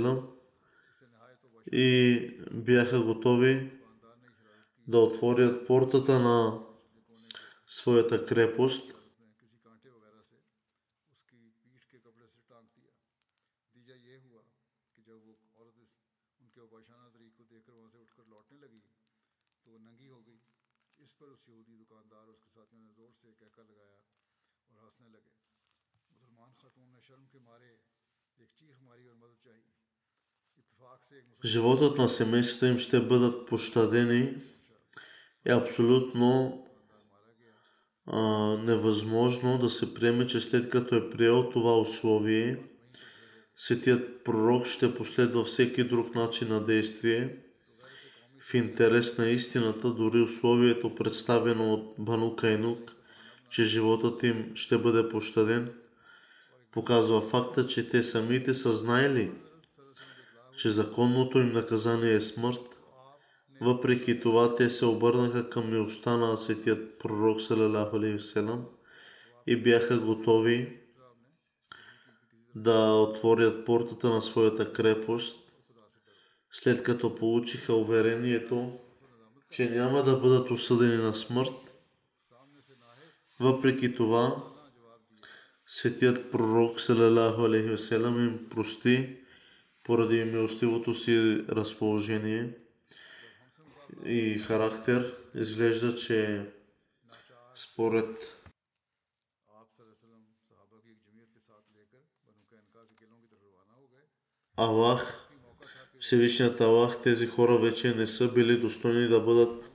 и 1.71 2.29
бяха 2.51 2.99
готови 2.99 3.71
да 4.87 4.99
отворят 4.99 5.67
портата 5.67 6.19
на 6.19 6.59
своята 7.67 8.25
крепост. 8.25 8.93
животът 31.43 31.97
на 31.97 32.09
семействата 32.09 32.67
им 32.67 32.77
ще 32.77 33.07
бъдат 33.07 33.47
пощадени 33.47 34.52
е 35.45 35.51
абсолютно 35.51 36.59
а, 38.07 38.21
невъзможно 38.57 39.57
да 39.57 39.69
се 39.69 39.93
приеме, 39.93 40.27
че 40.27 40.39
след 40.39 40.69
като 40.69 40.95
е 40.95 41.09
приел 41.09 41.49
това 41.49 41.79
условие, 41.79 42.57
светият 43.55 44.23
пророк 44.23 44.65
ще 44.65 44.95
последва 44.95 45.43
всеки 45.43 45.83
друг 45.83 46.15
начин 46.15 46.47
на 46.47 46.63
действие. 46.63 47.37
В 48.49 48.53
интерес 48.53 49.17
на 49.17 49.29
истината, 49.29 49.89
дори 49.89 50.21
условието 50.21 50.95
представено 50.95 51.73
от 51.73 51.95
Бану 51.99 52.35
Кайнук, 52.35 52.91
че 53.49 53.63
животът 53.63 54.23
им 54.23 54.51
ще 54.55 54.77
бъде 54.77 55.09
пощаден, 55.09 55.73
показва 56.71 57.21
факта, 57.21 57.67
че 57.67 57.89
те 57.89 58.03
самите 58.03 58.53
са 58.53 58.73
знаели, 58.73 59.31
че 60.57 60.69
законното 60.69 61.39
им 61.39 61.51
наказание 61.51 62.13
е 62.13 62.21
смърт. 62.21 62.72
Въпреки 63.63 64.21
това, 64.21 64.55
те 64.55 64.69
се 64.69 64.85
обърнаха 64.85 65.49
към 65.49 65.69
милостта 65.69 66.17
на 66.17 66.37
светият 66.37 66.99
пророк 66.99 67.41
Салалаху 67.41 67.99
и 69.47 69.55
бяха 69.55 69.99
готови 69.99 70.79
да 72.55 72.93
отворят 72.93 73.65
портата 73.65 74.09
на 74.09 74.21
своята 74.21 74.73
крепост, 74.73 75.39
след 76.51 76.83
като 76.83 77.15
получиха 77.15 77.73
уверението, 77.73 78.79
че 79.51 79.69
няма 79.69 80.03
да 80.03 80.17
бъдат 80.17 80.51
осъдени 80.51 80.97
на 80.97 81.13
смърт. 81.13 81.53
Въпреки 83.39 83.95
това, 83.95 84.43
светият 85.67 86.31
пророк 86.31 86.81
Салалаху 86.81 87.47
им 88.05 88.49
прости 88.49 89.19
поради 89.83 90.23
милостивото 90.23 90.93
си 90.93 91.45
разположение 91.49 92.62
и 94.05 94.37
характер 94.39 95.17
изглежда, 95.35 95.95
че 95.95 96.45
според 97.55 98.39
Аллах, 104.57 105.29
Всевишният 105.99 106.61
Аллах, 106.61 107.01
тези 107.03 107.27
хора 107.27 107.57
вече 107.57 107.95
не 107.95 108.07
са 108.07 108.33
били 108.33 108.57
достойни 108.57 109.07
да 109.07 109.19
бъдат 109.19 109.71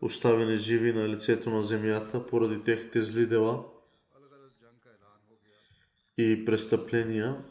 оставени 0.00 0.56
живи 0.56 0.92
на 0.92 1.08
лицето 1.08 1.50
на 1.50 1.64
земята 1.64 2.26
поради 2.26 2.62
техните 2.62 3.02
зли 3.02 3.26
дела 3.26 3.64
и 6.18 6.44
престъпления. 6.44 7.44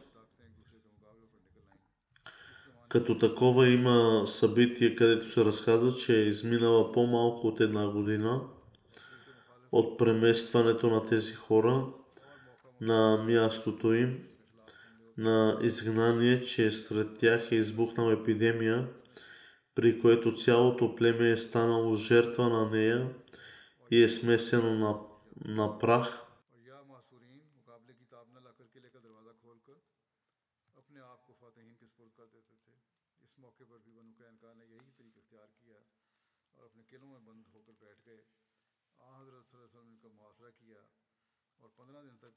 Като 2.94 3.18
такова 3.18 3.70
има 3.70 4.24
събитие, 4.26 4.96
където 4.96 5.30
се 5.30 5.46
разказва, 5.46 5.96
че 5.96 6.20
е 6.20 6.26
изминала 6.26 6.92
по-малко 6.92 7.48
от 7.48 7.60
една 7.60 7.88
година 7.88 8.42
от 9.72 9.98
преместването 9.98 10.90
на 10.90 11.06
тези 11.06 11.34
хора 11.34 11.86
на 12.82 13.24
мястото 13.28 13.94
им 13.94 14.20
на 15.18 15.58
изгнание, 15.62 16.42
че 16.42 16.72
сред 16.72 17.18
тях 17.18 17.52
е 17.52 17.56
избухнала 17.56 18.14
епидемия, 18.14 18.88
при 19.76 20.00
което 20.00 20.36
цялото 20.36 20.96
племе 20.96 21.30
е 21.32 21.38
станало 21.38 21.96
жертва 21.96 22.50
на 22.50 22.70
нея 22.70 23.08
и 23.92 24.04
е 24.04 24.10
смесено 24.10 24.74
на, 24.74 24.96
на 25.46 25.80
прах. 25.80 26.23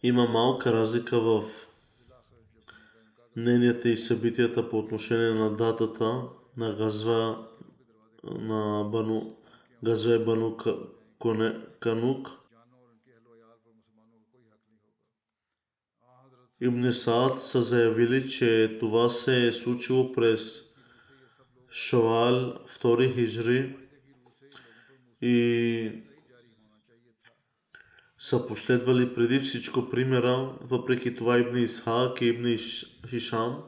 Има 0.02 0.26
малка 0.26 0.72
разлика 0.72 1.20
в 1.20 1.44
мненията 3.36 3.88
и 3.88 3.96
събитията 3.96 4.68
по 4.68 4.78
отношение 4.78 5.30
на 5.30 5.56
датата 5.56 6.22
на 6.56 6.74
газва 6.74 7.46
на 8.24 8.84
Бану, 8.92 9.36
газве 9.84 10.18
Бану 10.18 10.56
Канук. 11.80 12.30
Ибн 16.60 16.92
Саад 16.92 17.40
са 17.40 17.62
заявили, 17.62 18.28
че 18.28 18.76
това 18.80 19.08
се 19.08 19.46
е 19.46 19.52
случило 19.52 20.12
през 20.12 20.62
Шавал 21.70 22.54
2 22.82 23.14
хижри 23.14 23.76
и 25.22 26.05
са 28.26 28.46
последвали 28.46 29.14
преди 29.14 29.40
всичко 29.40 29.90
примера, 29.90 30.58
въпреки 30.60 31.16
това 31.16 31.38
Ибн 31.38 31.58
Исхак 31.58 32.20
и 32.20 32.26
Ибн 32.26 32.46
Иш- 32.46 33.08
Хишам 33.08 33.62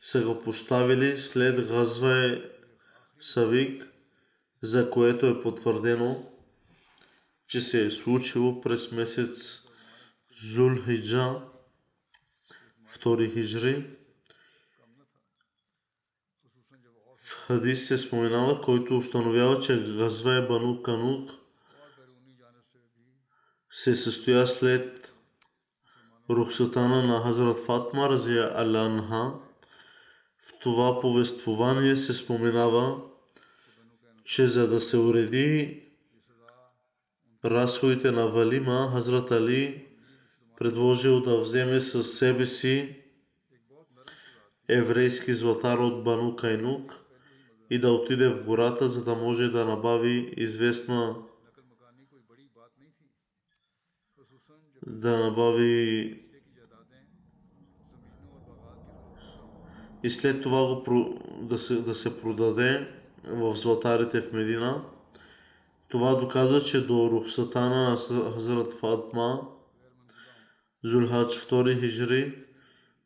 са 0.00 0.24
го 0.24 0.42
поставили 0.42 1.18
след 1.18 1.68
Газве 1.68 2.50
Савик, 3.20 3.86
за 4.62 4.90
което 4.90 5.26
е 5.26 5.42
потвърдено, 5.42 6.32
че 7.48 7.60
се 7.60 7.86
е 7.86 7.90
случило 7.90 8.60
през 8.60 8.92
месец 8.92 9.62
Зулхиджа, 10.42 11.40
2 12.98 13.32
хиджри. 13.32 13.86
В 17.16 17.32
хадис 17.46 17.86
се 17.86 17.98
споменава, 17.98 18.60
който 18.60 18.98
установява, 18.98 19.60
че 19.60 19.84
Газве 19.98 20.46
Бану 20.46 20.82
Канук 20.82 21.45
се 23.76 23.96
състоя 23.96 24.46
след 24.46 25.12
рухсатана 26.30 27.02
на 27.02 27.20
Хазрат 27.20 27.58
Фатма 27.58 28.08
Разия 28.08 28.52
Аланха. 28.54 29.32
В 30.42 30.58
това 30.60 31.00
повествование 31.00 31.96
се 31.96 32.14
споменава, 32.14 33.00
че 34.24 34.46
за 34.46 34.68
да 34.68 34.80
се 34.80 34.96
уреди 34.96 35.82
разходите 37.44 38.10
на 38.10 38.26
Валима, 38.26 38.90
Хазрат 38.92 39.30
Али 39.30 39.86
предложил 40.58 41.20
да 41.20 41.40
вземе 41.40 41.80
със 41.80 42.18
себе 42.18 42.46
си 42.46 42.96
еврейски 44.68 45.34
златар 45.34 45.78
от 45.78 46.04
Бану 46.04 46.36
Кайнук 46.36 46.96
и 47.70 47.78
да 47.78 47.92
отиде 47.92 48.28
в 48.28 48.44
гората, 48.44 48.88
за 48.88 49.04
да 49.04 49.14
може 49.14 49.48
да 49.48 49.64
набави 49.64 50.34
известна 50.36 51.16
да 54.86 55.18
набави 55.18 56.22
и 60.02 60.10
след 60.10 60.42
това 60.42 60.66
го, 60.66 61.18
да, 61.40 61.58
се, 61.58 61.74
да 61.74 61.94
се 61.94 62.20
продаде 62.20 62.88
в 63.24 63.56
златарите 63.56 64.20
в 64.20 64.32
Медина. 64.32 64.84
Това 65.88 66.14
доказва, 66.14 66.62
че 66.62 66.86
до 66.86 67.10
рухсата 67.10 67.60
на 67.60 67.96
Хазрат 68.34 68.72
Фатма, 68.72 69.40
Зулхадж 70.84 71.34
2 71.34 71.80
хижри, 71.80 72.34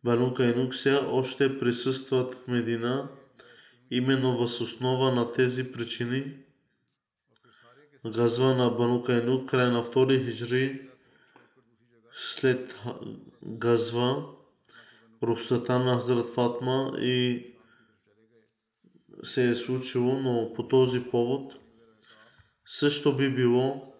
Бану 0.05 0.35
Кайнук 0.35 0.75
сега 0.75 1.01
още 1.11 1.59
присъстват 1.59 2.35
в 2.35 2.49
Медина, 2.49 3.09
именно 3.91 4.37
възоснова 4.37 5.13
на 5.13 5.33
тези 5.33 5.73
причини. 5.73 6.37
Газва 8.07 8.55
на 8.55 8.71
Бану 8.71 9.03
Кайнук 9.03 9.51
край 9.51 9.71
на 9.71 9.85
2 9.85 10.25
хижри 10.25 10.90
след 12.23 12.77
газва 13.43 14.25
рухсата 15.23 15.79
на 15.79 15.95
Хазрат 15.95 16.35
Фатма 16.35 16.93
и 16.99 17.47
се 19.23 19.51
е 19.51 19.55
случило, 19.55 20.21
но 20.21 20.53
по 20.55 20.69
този 20.69 21.01
повод 21.01 21.55
също 22.67 23.17
би 23.17 23.35
било 23.35 23.95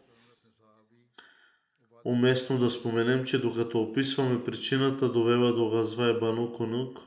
уместно 2.05 2.59
да 2.59 2.71
споменем, 2.71 3.25
че 3.25 3.41
докато 3.41 3.83
описваме 3.83 4.45
причината 4.45 5.13
довела 5.13 5.53
до 5.53 5.71
газва 5.71 6.11
е 6.11 6.19
Бану 6.19 6.53
Кунук, 6.53 6.99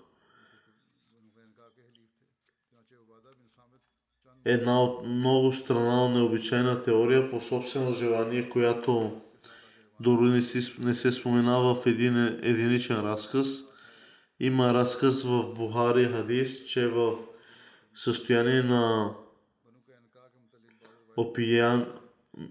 една 4.45 4.84
от 4.84 5.07
много 5.07 5.51
страна 5.51 6.09
необичайна 6.09 6.84
теория 6.84 7.32
по 7.32 7.41
собствено 7.41 7.91
желание, 7.91 8.49
която 8.49 9.22
дори 10.03 10.29
не, 10.29 10.41
си, 10.41 10.73
не 10.79 10.95
се 10.95 11.11
споменава 11.11 11.75
в 11.75 11.85
един 11.85 12.17
единичен 12.41 12.99
разказ. 12.99 13.63
Има 14.39 14.73
разказ 14.73 15.23
в 15.23 15.53
Бухари 15.55 16.05
Хадис, 16.05 16.65
че 16.65 16.87
в 16.87 17.17
състояние 17.95 18.61
на 18.61 19.13
опиян, 21.17 21.85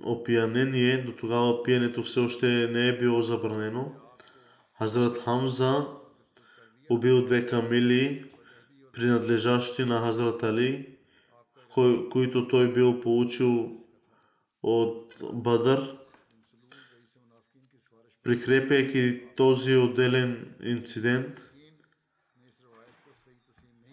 опиянение, 0.02 1.02
до 1.02 1.12
тогава 1.12 1.62
пиенето 1.62 2.02
все 2.02 2.20
още 2.20 2.46
не 2.46 2.88
е 2.88 2.98
било 2.98 3.22
забранено. 3.22 3.92
Хазрат 4.78 5.18
Хамза 5.18 5.86
убил 6.90 7.24
две 7.24 7.46
камили, 7.46 8.24
принадлежащи 8.92 9.84
на 9.84 10.00
Хазрат 10.00 10.42
Али, 10.42 10.88
кой, 11.74 12.08
които 12.08 12.48
той 12.48 12.72
бил 12.72 13.00
получил 13.00 13.78
от 14.62 15.14
Бадър 15.32 15.98
Прикрепяйки 18.22 19.22
този 19.36 19.76
отделен 19.76 20.54
инцидент 20.62 21.40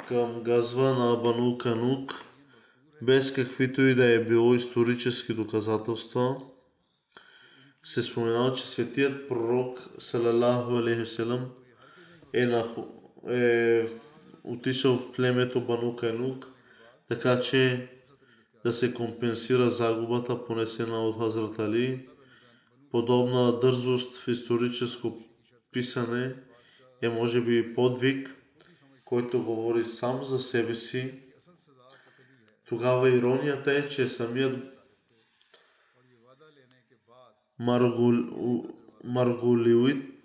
към 0.07 0.43
газва 0.43 0.93
на 0.93 1.15
Бану 1.15 1.57
Канук, 1.57 2.13
без 3.01 3.33
каквито 3.33 3.81
и 3.81 3.95
да 3.95 4.05
е 4.05 4.23
било 4.23 4.55
исторически 4.55 5.33
доказателства, 5.33 6.41
се 7.83 8.03
споменава, 8.03 8.53
че 8.53 8.67
светият 8.67 9.27
пророк 9.27 9.89
Салалаху 9.99 10.75
алейхиселам 10.75 11.49
е, 12.33 12.45
наху... 12.45 12.83
е 13.29 13.87
отишъл 14.43 14.97
в 14.97 15.11
племето 15.11 15.61
Бану 15.61 15.95
Канук, 15.95 16.47
така 17.07 17.41
че 17.41 17.89
да 18.65 18.73
се 18.73 18.93
компенсира 18.93 19.69
загубата, 19.69 20.45
понесена 20.45 21.05
от 21.05 21.17
Хазрат 21.17 21.59
Али. 21.59 22.07
Подобна 22.91 23.59
дързост 23.59 24.17
в 24.17 24.27
историческо 24.27 25.23
писане 25.71 26.33
е 27.01 27.09
може 27.09 27.41
би 27.41 27.75
подвиг, 27.75 28.35
който 29.05 29.43
говори 29.43 29.85
сам 29.85 30.23
за 30.23 30.39
себе 30.39 30.75
си. 30.75 31.13
Тогава 32.69 33.09
иронията 33.09 33.71
е, 33.71 33.87
че 33.87 34.07
самият 34.07 34.79
Маргул... 37.59 38.13
Маргулиуит 39.03 40.19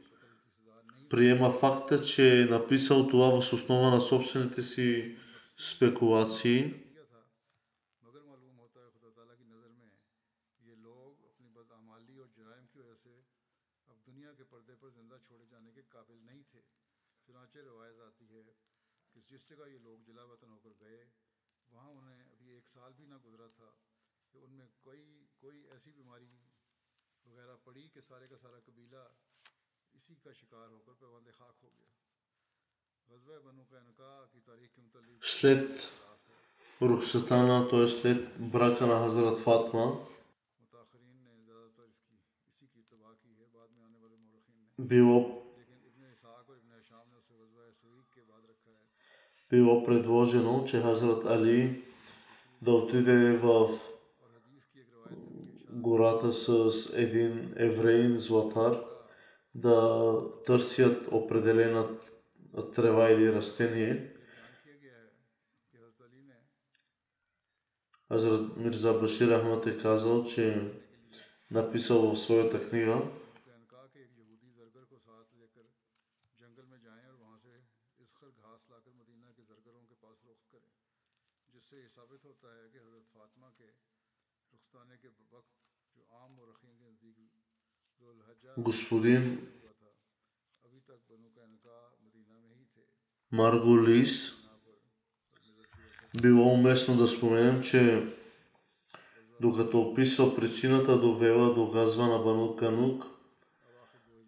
приема 1.10 1.50
факта, 1.50 2.02
че 2.02 2.40
е 2.40 2.44
написал 2.44 3.08
това 3.08 3.26
въз 3.26 3.52
основа 3.52 3.90
на 3.90 4.00
собствените 4.00 4.62
си 4.62 5.16
спекулации. 5.58 6.74
سارے 28.08 28.26
کا 28.26 28.36
سارا 28.42 28.58
قبیلہ 28.66 29.02
اسی 29.94 30.14
کا 30.24 30.32
شکار 30.40 30.68
ہو 30.68 30.78
کر 30.86 30.92
پیوند 31.00 31.28
خاک 31.38 31.62
ہو 31.62 31.68
گیا 31.68 31.92
след 35.20 35.68
Рухсатана, 36.80 37.68
т.е. 37.70 37.88
след 37.88 38.38
брака 38.38 38.86
на 38.86 38.98
Хазрат 39.00 39.38
Фатма, 39.38 40.06
било, 44.78 45.42
било 49.50 49.84
предложено, 49.84 50.64
че 50.68 50.82
Хазрат 50.82 51.26
Али 51.26 51.84
да 52.62 52.72
отиде 52.72 53.32
в 53.32 53.78
гората 55.74 56.32
с 56.32 56.70
един 56.96 57.54
евреин 57.56 58.18
златар 58.18 58.80
да 59.54 60.16
търсят 60.44 61.08
определена 61.12 61.88
трева 62.74 63.10
или 63.10 63.32
растение. 63.32 64.10
Азрат 68.10 68.56
Мирза 68.56 68.92
Башир 68.92 69.40
Ахмад 69.40 69.66
е 69.66 69.78
казал, 69.78 70.24
че 70.24 70.48
е 70.48 70.60
написал 71.50 72.14
в 72.14 72.18
своята 72.18 72.68
книга, 72.68 73.02
господин 88.58 89.48
Марголис, 93.32 94.32
било 96.22 96.52
уместно 96.52 96.96
да 96.96 97.08
споменем, 97.08 97.62
че 97.62 98.06
докато 99.40 99.80
описва 99.80 100.36
причината 100.36 101.00
довела 101.00 101.54
до 101.54 101.66
газва 101.66 102.06
на 102.06 102.18
Бану 102.18 102.56
Канук, 102.56 103.06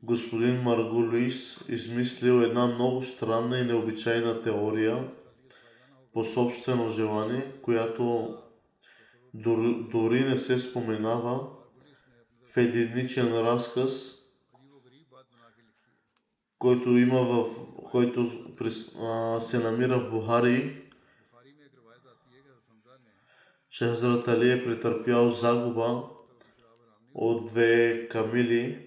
господин 0.02 0.62
Маргулис 0.62 1.60
измислил 1.68 2.32
една 2.32 2.66
много 2.66 3.02
странна 3.02 3.58
и 3.58 3.64
необичайна 3.64 4.42
теория 4.42 5.08
по 6.12 6.24
собствено 6.24 6.88
желание, 6.88 7.52
която 7.62 8.36
дори 9.34 10.20
не 10.20 10.38
се 10.38 10.58
споменава 10.58 11.48
в 12.52 12.56
единичен 12.56 13.32
разказ– 13.32 14.12
който 16.58 16.88
има 16.88 17.22
в 17.22 17.46
който 17.90 18.30
се 19.40 19.58
намира 19.58 19.98
в 19.98 20.10
Бухари, 20.10 20.82
че 23.70 23.84
Али 23.84 24.50
е 24.50 24.64
претърпял 24.64 25.30
загуба 25.30 26.02
от 27.14 27.46
две 27.46 28.08
камили, 28.10 28.85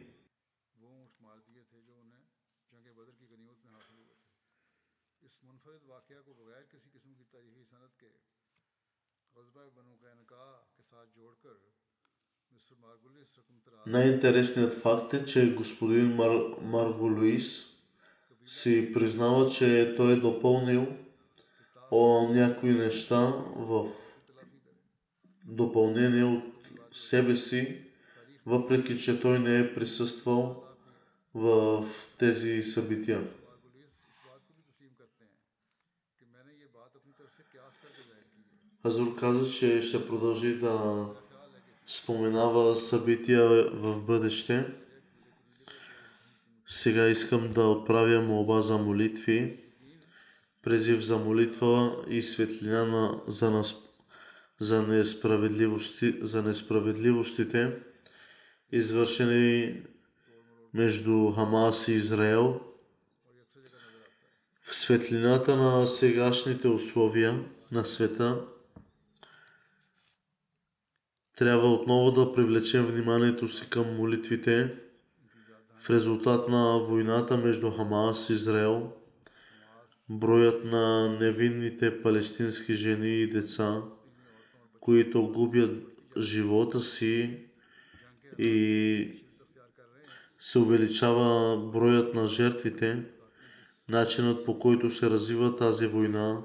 Най-интересният 13.89 14.73
факт 14.73 15.13
е, 15.13 15.25
че 15.25 15.53
господин 15.53 16.15
Мар... 16.15 16.29
Марго 16.61 17.05
Луис 17.05 17.65
си 18.45 18.93
признава, 18.93 19.49
че 19.49 19.93
той 19.97 20.13
е 20.13 20.15
допълнил 20.15 20.87
о, 21.91 22.27
някои 22.27 22.69
неща 22.69 23.33
в 23.55 23.85
допълнение 25.45 26.23
от 26.23 26.43
себе 26.91 27.35
си, 27.35 27.81
въпреки 28.45 28.99
че 28.99 29.21
той 29.21 29.39
не 29.39 29.59
е 29.59 29.73
присъствал 29.73 30.63
в 31.33 31.85
тези 32.17 32.63
събития. 32.63 33.27
Хазур 38.81 39.15
каза, 39.15 39.51
че 39.51 39.81
ще 39.81 40.07
продължи 40.07 40.59
да 40.59 41.05
споменава 41.89 42.75
събития 42.75 43.69
в 43.73 44.03
бъдеще. 44.03 44.65
Сега 46.67 47.07
искам 47.07 47.53
да 47.53 47.63
отправя 47.63 48.21
молба 48.21 48.61
за 48.61 48.77
молитви, 48.77 49.59
призив 50.63 51.01
за 51.01 51.17
молитва 51.17 51.95
и 52.09 52.21
светлина 52.21 52.85
на, 52.85 53.21
за, 53.27 53.51
нас, 53.51 53.75
за, 54.59 54.81
несправедливости, 54.81 56.15
за 56.21 56.43
несправедливостите, 56.43 57.75
извършени 58.71 59.81
между 60.73 61.31
Хамас 61.31 61.87
и 61.87 61.93
Израел. 61.93 62.61
В 64.63 64.75
светлината 64.75 65.55
на 65.55 65.87
сегашните 65.87 66.67
условия 66.67 67.45
на 67.71 67.85
света, 67.85 68.41
трябва 71.39 71.73
отново 71.73 72.11
да 72.11 72.33
привлечем 72.33 72.85
вниманието 72.85 73.47
си 73.47 73.69
към 73.69 73.95
молитвите 73.95 74.73
в 75.77 75.89
резултат 75.89 76.49
на 76.49 76.79
войната 76.79 77.37
между 77.37 77.71
Хамас 77.71 78.29
и 78.29 78.33
Израел. 78.33 78.91
Броят 80.09 80.65
на 80.65 81.17
невинните 81.19 82.01
палестински 82.01 82.73
жени 82.73 83.21
и 83.21 83.27
деца, 83.27 83.81
които 84.79 85.27
губят 85.27 85.83
живота 86.17 86.79
си 86.79 87.37
и 88.39 89.11
се 90.39 90.59
увеличава 90.59 91.57
броят 91.71 92.15
на 92.15 92.27
жертвите, 92.27 93.03
начинът 93.89 94.45
по 94.45 94.59
който 94.59 94.89
се 94.89 95.09
развива 95.09 95.55
тази 95.55 95.87
война 95.87 96.41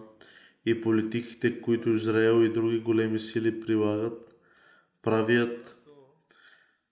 и 0.67 0.81
политиките, 0.81 1.61
които 1.61 1.91
Израел 1.91 2.45
и 2.45 2.53
други 2.53 2.79
големи 2.79 3.21
сили 3.21 3.61
прилагат, 3.61 4.24
правят 5.05 5.77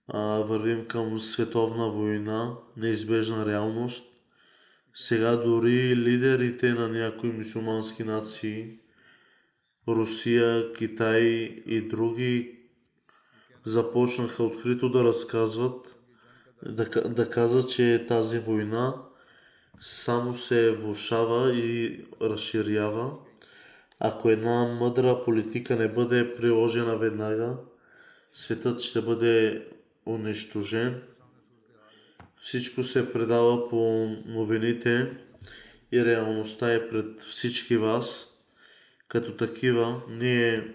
а, 0.07 0.19
вървим 0.19 0.85
към 0.85 1.19
световна 1.19 1.89
война, 1.89 2.57
неизбежна 2.77 3.45
реалност. 3.45 4.03
Сега 4.93 5.35
дори 5.35 5.95
лидерите 5.95 6.73
на 6.73 6.89
някои 6.89 7.31
мусулмански 7.31 8.03
нации, 8.03 8.79
Русия, 9.87 10.73
Китай 10.73 11.21
и 11.65 11.81
други, 11.81 12.59
започнаха 13.65 14.43
открито 14.43 14.89
да 14.89 15.03
разказват 15.03 15.95
да, 16.65 16.85
да 17.09 17.29
каза, 17.29 17.67
че 17.67 18.05
тази 18.07 18.39
война 18.39 18.95
само 19.79 20.33
се 20.33 20.75
влушава 20.75 21.53
и 21.53 22.05
разширява. 22.21 23.11
Ако 23.99 24.29
една 24.29 24.77
мъдра 24.79 25.23
политика 25.25 25.75
не 25.75 25.87
бъде 25.87 26.35
приложена 26.35 26.97
веднага, 26.97 27.57
светът 28.33 28.81
ще 28.81 29.01
бъде 29.01 29.67
унищожен. 30.05 31.01
Всичко 32.41 32.83
се 32.83 33.13
предава 33.13 33.69
по 33.69 34.07
новините 34.25 35.17
и 35.91 36.05
реалността 36.05 36.73
е 36.73 36.89
пред 36.89 37.21
всички 37.21 37.77
вас. 37.77 38.29
Като 39.07 39.31
такива, 39.31 40.01
ние, 40.09 40.73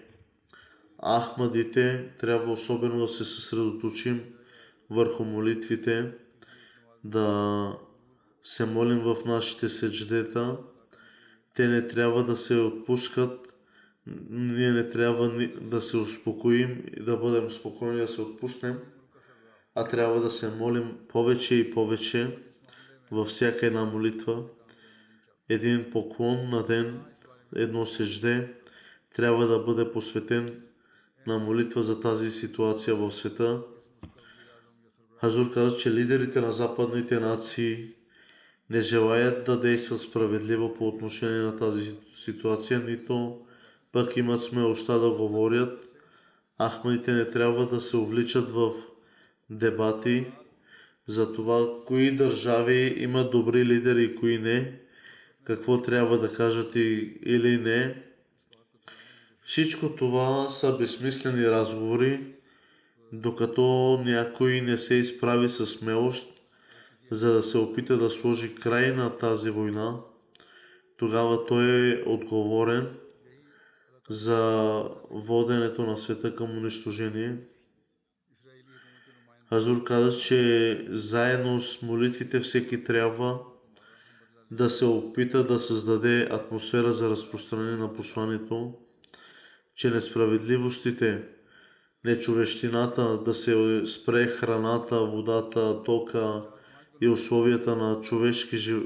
Ахмадите, 1.03 2.09
трябва 2.19 2.51
особено 2.51 2.99
да 2.99 3.07
се 3.07 3.25
съсредоточим 3.25 4.23
върху 4.89 5.25
молитвите, 5.25 6.11
да 7.03 7.77
се 8.43 8.65
молим 8.65 8.99
в 8.99 9.17
нашите 9.25 9.69
седждета. 9.69 10.57
Те 11.55 11.67
не 11.67 11.87
трябва 11.87 12.23
да 12.23 12.37
се 12.37 12.55
отпускат. 12.55 13.53
Ние 14.29 14.71
не 14.71 14.89
трябва 14.89 15.47
да 15.61 15.81
се 15.81 15.97
успокоим 15.97 16.83
и 16.97 17.03
да 17.03 17.17
бъдем 17.17 17.49
спокойни, 17.49 18.01
да 18.01 18.07
се 18.07 18.21
отпуснем, 18.21 18.79
а 19.75 19.87
трябва 19.87 20.21
да 20.21 20.31
се 20.31 20.55
молим 20.55 20.97
повече 21.07 21.55
и 21.55 21.71
повече 21.71 22.37
във 23.11 23.27
всяка 23.27 23.65
една 23.65 23.85
молитва. 23.85 24.43
Един 25.49 25.85
поклон 25.91 26.49
на 26.49 26.65
ден, 26.65 26.99
едно 27.55 27.85
сежде, 27.85 28.53
трябва 29.15 29.47
да 29.47 29.59
бъде 29.59 29.91
посветен 29.91 30.63
на 31.27 31.39
молитва 31.39 31.83
за 31.83 31.99
тази 31.99 32.31
ситуация 32.31 32.95
в 32.95 33.11
света. 33.11 33.61
Хазур 35.21 35.53
каза, 35.53 35.77
че 35.77 35.93
лидерите 35.93 36.41
на 36.41 36.51
западните 36.51 37.19
нации 37.19 37.93
не 38.69 38.81
желаят 38.81 39.45
да 39.45 39.59
действат 39.59 40.01
справедливо 40.01 40.73
по 40.73 40.87
отношение 40.87 41.41
на 41.41 41.57
тази 41.57 41.95
ситуация, 42.13 42.79
нито 42.79 43.45
пък 43.91 44.17
имат 44.17 44.43
смелостта 44.43 44.97
да 44.97 45.09
говорят. 45.09 45.85
Ахмадите 46.61 47.11
не 47.11 47.25
трябва 47.25 47.65
да 47.65 47.81
се 47.81 47.97
увличат 47.97 48.51
в 48.51 48.73
дебати 49.49 50.27
за 51.07 51.33
това 51.33 51.67
кои 51.85 52.11
държави 52.11 52.95
имат 52.97 53.31
добри 53.31 53.65
лидери 53.65 54.03
и 54.03 54.15
кои 54.15 54.37
не, 54.37 54.79
какво 55.43 55.81
трябва 55.81 56.17
да 56.17 56.33
кажат 56.33 56.75
и, 56.75 57.19
или 57.25 57.57
не. 57.57 58.03
Всичко 59.43 59.95
това 59.95 60.49
са 60.49 60.77
безсмислени 60.77 61.47
разговори, 61.47 62.19
докато 63.13 63.61
някой 64.05 64.61
не 64.61 64.77
се 64.77 64.95
изправи 64.95 65.49
със 65.49 65.71
смелост, 65.71 66.27
за 67.11 67.33
да 67.33 67.43
се 67.43 67.57
опита 67.57 67.97
да 67.97 68.09
сложи 68.09 68.55
край 68.55 68.91
на 68.91 69.17
тази 69.17 69.49
война, 69.49 69.97
тогава 70.97 71.45
той 71.45 71.91
е 71.91 72.03
отговорен 72.05 72.87
за 74.09 74.83
воденето 75.09 75.85
на 75.85 75.97
света 75.97 76.35
към 76.35 76.57
унищожение. 76.57 77.37
Хазур 79.49 79.83
каза, 79.83 80.19
че 80.19 80.87
заедно 80.89 81.61
с 81.61 81.81
молитвите 81.81 82.39
всеки 82.39 82.83
трябва 82.83 83.39
да 84.51 84.69
се 84.69 84.85
опита 84.85 85.43
да 85.43 85.59
създаде 85.59 86.27
атмосфера 86.31 86.93
за 86.93 87.09
разпространение 87.09 87.77
на 87.77 87.93
посланието, 87.93 88.73
че 89.75 89.89
несправедливостите, 89.89 91.23
нечовещината, 92.05 93.17
да 93.23 93.33
се 93.33 93.81
спре 93.85 94.27
храната, 94.27 95.05
водата, 95.05 95.83
тока 95.83 96.43
и 97.01 97.07
условията 97.07 97.75
на 97.75 98.01
човешки 98.01 98.57
жив... 98.57 98.83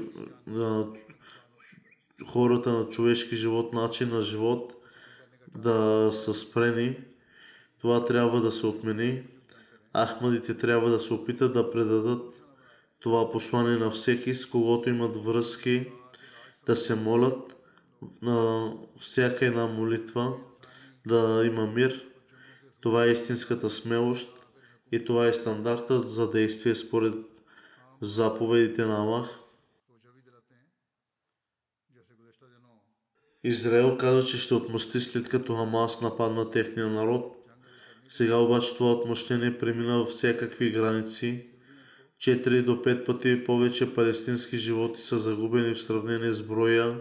хората 2.26 2.72
на 2.72 2.88
човешки 2.88 3.36
живот, 3.36 3.72
начин 3.72 4.08
на 4.08 4.22
живот 4.22 4.73
да 5.56 6.08
са 6.12 6.34
спрени. 6.34 6.96
Това 7.80 8.04
трябва 8.04 8.40
да 8.40 8.52
се 8.52 8.66
отмени. 8.66 9.22
Ахмадите 9.96 10.56
трябва 10.56 10.90
да 10.90 11.00
се 11.00 11.14
опитат 11.14 11.52
да 11.52 11.70
предадат 11.70 12.42
това 13.00 13.30
послание 13.30 13.76
на 13.76 13.90
всеки, 13.90 14.34
с 14.34 14.46
когото 14.46 14.88
имат 14.88 15.24
връзки, 15.24 15.86
да 16.66 16.76
се 16.76 16.94
молят 16.94 17.56
на 18.22 18.72
всяка 18.98 19.46
една 19.46 19.66
молитва, 19.66 20.32
да 21.06 21.42
има 21.46 21.66
мир. 21.66 22.04
Това 22.80 23.04
е 23.04 23.10
истинската 23.10 23.70
смелост 23.70 24.30
и 24.92 25.04
това 25.04 25.26
е 25.26 25.34
стандартът 25.34 26.08
за 26.08 26.30
действие 26.30 26.74
според 26.74 27.14
заповедите 28.02 28.86
на 28.86 28.96
Аллах. 28.96 29.38
Израел 33.46 33.98
каза, 33.98 34.26
че 34.26 34.38
ще 34.38 34.54
отмъсти 34.54 35.00
след 35.00 35.28
като 35.28 35.54
Хамас 35.54 36.00
нападна 36.00 36.50
техния 36.50 36.86
народ. 36.86 37.36
Сега 38.08 38.36
обаче 38.36 38.74
това 38.74 38.92
отмъщение 38.92 39.58
премина 39.58 39.98
във 39.98 40.08
всякакви 40.08 40.70
граници. 40.70 41.46
4 42.18 42.62
до 42.62 42.72
5 42.72 43.04
пъти 43.04 43.44
повече 43.44 43.94
палестински 43.94 44.56
животи 44.56 45.00
са 45.00 45.18
загубени 45.18 45.74
в 45.74 45.82
сравнение 45.82 46.32
с 46.32 46.42
броя 46.42 47.00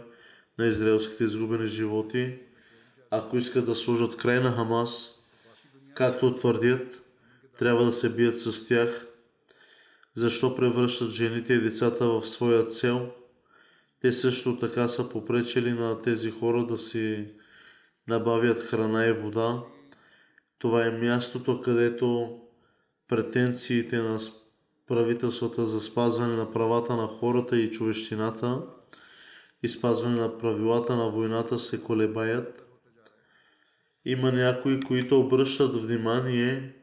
на 0.60 0.66
израелските 0.66 1.24
изгубени 1.24 1.68
животи. 1.68 2.36
Ако 3.12 3.38
искат 3.38 3.66
да 3.66 3.76
сложат 3.76 4.18
край 4.18 4.40
на 4.40 4.52
Хамас, 4.52 5.12
както 5.96 6.36
твърдят, 6.36 7.02
трябва 7.60 7.86
да 7.86 7.94
се 7.94 8.10
бият 8.10 8.40
с 8.40 8.68
тях. 8.68 9.08
Защо 10.16 10.56
превръщат 10.56 11.12
жените 11.12 11.54
и 11.54 11.62
децата 11.62 12.08
в 12.08 12.26
своя 12.26 12.66
цел? 12.66 13.12
Те 14.04 14.14
също 14.14 14.60
така 14.60 14.88
са 14.88 15.10
попречили 15.10 15.72
на 15.72 16.02
тези 16.02 16.32
хора 16.32 16.66
да 16.66 16.78
си 16.78 17.28
набавят 18.08 18.64
храна 18.64 19.06
и 19.06 19.12
вода. 19.12 19.64
Това 20.60 20.86
е 20.86 20.92
мястото, 20.92 21.62
където 21.62 22.40
претенциите 23.08 24.00
на 24.00 24.20
правителствата 24.88 25.66
за 25.66 25.82
спазване 25.82 26.36
на 26.36 26.52
правата 26.52 26.96
на 26.96 27.08
хората 27.08 27.58
и 27.58 27.72
човещината 27.72 28.62
и 29.64 29.68
спазване 29.68 30.20
на 30.20 30.38
правилата 30.38 30.96
на 30.96 31.10
войната 31.10 31.60
се 31.60 31.82
колебаят. 31.82 32.66
Има 34.06 34.32
някои, 34.32 34.82
които 34.82 35.20
обръщат 35.20 35.76
внимание 35.76 36.76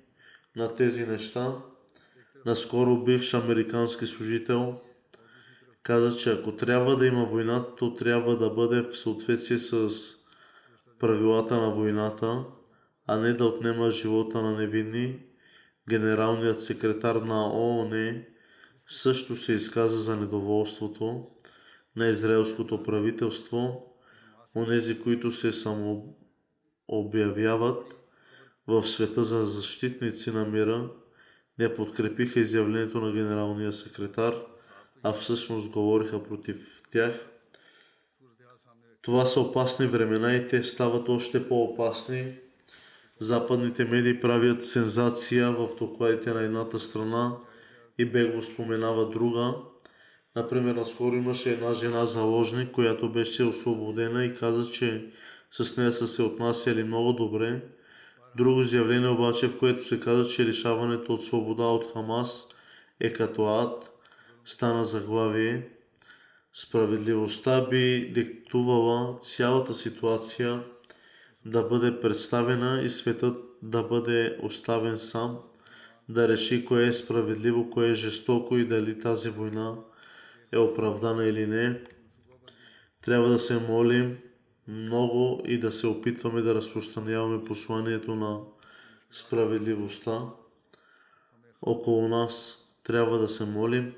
на 0.57 0.75
тези 0.75 1.07
неща. 1.07 1.57
Наскоро 2.47 3.05
бивш 3.05 3.35
американски 3.35 4.07
служител 4.07 4.81
каза, 5.83 6.16
че 6.16 6.33
ако 6.33 6.57
трябва 6.57 6.97
да 6.97 7.07
има 7.07 7.24
война, 7.24 7.66
то 7.76 7.95
трябва 7.95 8.37
да 8.37 8.51
бъде 8.51 8.83
в 8.83 8.97
съответствие 8.97 9.59
с 9.59 9.91
правилата 10.99 11.61
на 11.61 11.70
войната, 11.70 12.45
а 13.07 13.16
не 13.16 13.33
да 13.33 13.47
отнема 13.47 13.91
живота 13.91 14.43
на 14.43 14.53
невинни. 14.53 15.18
Генералният 15.89 16.62
секретар 16.62 17.14
на 17.14 17.47
ООН 17.47 18.22
също 18.89 19.37
се 19.37 19.53
изказа 19.53 19.97
за 19.97 20.16
недоволството 20.16 21.26
на 21.97 22.07
израелското 22.07 22.83
правителство, 22.83 23.87
онези, 24.57 25.01
които 25.01 25.31
се 25.31 25.53
самообявяват 25.53 27.97
в 28.66 28.87
света 28.87 29.24
за 29.24 29.47
защитници 29.47 30.31
на 30.31 30.45
мира, 30.45 30.91
не 31.59 31.74
подкрепиха 31.74 32.41
изявлението 32.41 33.01
на 33.01 33.12
генералния 33.12 33.72
секретар, 33.72 34.35
а 35.03 35.13
всъщност 35.13 35.71
говориха 35.71 36.25
против 36.25 36.83
тях. 36.93 37.27
Това 39.03 39.27
са 39.27 39.41
опасни 39.41 39.87
времена 39.87 40.35
и 40.35 40.49
те 40.49 40.63
стават 40.63 41.09
още 41.09 41.49
по-опасни. 41.49 42.35
Западните 43.21 43.85
медии 43.85 44.21
правят 44.21 44.65
сензация 44.65 45.53
в 45.53 45.69
докладите 45.79 46.35
на 46.35 46.43
едната 46.43 46.81
страна 46.81 47.37
и 47.99 48.05
бегло 48.05 48.43
споменава 48.43 49.11
друга. 49.11 49.55
Например, 50.37 50.75
наскоро 50.75 51.17
имаше 51.17 51.53
една 51.53 51.75
жена 51.75 52.07
заложник, 52.07 52.71
която 52.71 53.13
беше 53.13 53.45
освободена 53.45 54.25
и 54.25 54.35
каза, 54.35 54.71
че 54.71 55.13
с 55.51 55.77
нея 55.77 55.93
са 55.93 56.09
се 56.09 56.23
отнасяли 56.23 56.85
много 56.85 57.13
добре. 57.13 57.63
Друго 58.37 58.61
изявление 58.61 59.09
обаче, 59.09 59.49
в 59.49 59.59
което 59.59 59.85
се 59.85 60.01
каза, 60.01 60.31
че 60.31 60.45
лишаването 60.45 61.15
от 61.15 61.25
свобода 61.25 61.65
от 61.65 61.93
Хамас 61.93 62.47
е 63.01 63.13
като 63.13 63.47
ад, 63.47 63.89
стана 64.45 64.84
заглавие. 64.84 65.68
Справедливостта 66.53 67.68
би 67.70 68.12
диктувала 68.14 69.18
цялата 69.20 69.74
ситуация 69.74 70.64
да 71.45 71.62
бъде 71.62 72.01
представена 72.01 72.82
и 72.82 72.91
светът 72.91 73.45
да 73.62 73.82
бъде 73.82 74.38
оставен 74.43 74.99
сам, 74.99 75.38
да 76.09 76.28
реши 76.28 76.64
кое 76.64 76.86
е 76.86 76.93
справедливо, 76.93 77.70
кое 77.70 77.88
е 77.88 77.95
жестоко 77.95 78.57
и 78.57 78.68
дали 78.68 78.99
тази 78.99 79.30
война 79.30 79.76
е 80.53 80.59
оправдана 80.59 81.24
или 81.24 81.47
не. 81.47 81.80
Трябва 83.03 83.28
да 83.28 83.38
се 83.38 83.61
молим 83.61 84.18
много 84.68 85.43
и 85.47 85.59
да 85.59 85.72
се 85.72 85.86
опитваме 85.86 86.43
да 86.43 86.55
разпространяваме 86.55 87.45
посланието 87.45 88.14
на 88.14 88.41
справедливостта 89.11 90.22
около 91.62 92.09
нас. 92.09 92.57
трябва 92.84 93.18
да 93.18 93.28
се 93.28 93.45
молим 93.45 93.95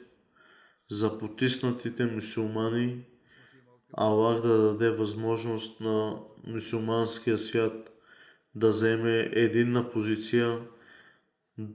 за 0.93 1.19
потиснатите 1.19 2.07
мусулмани, 2.07 3.05
Аллах 3.93 4.43
да 4.43 4.59
даде 4.59 4.91
възможност 4.91 5.81
на 5.81 6.17
мусулманския 6.47 7.39
свят 7.39 7.93
да 8.55 8.69
вземе 8.69 9.31
единна 9.33 9.91
позиция. 9.91 10.59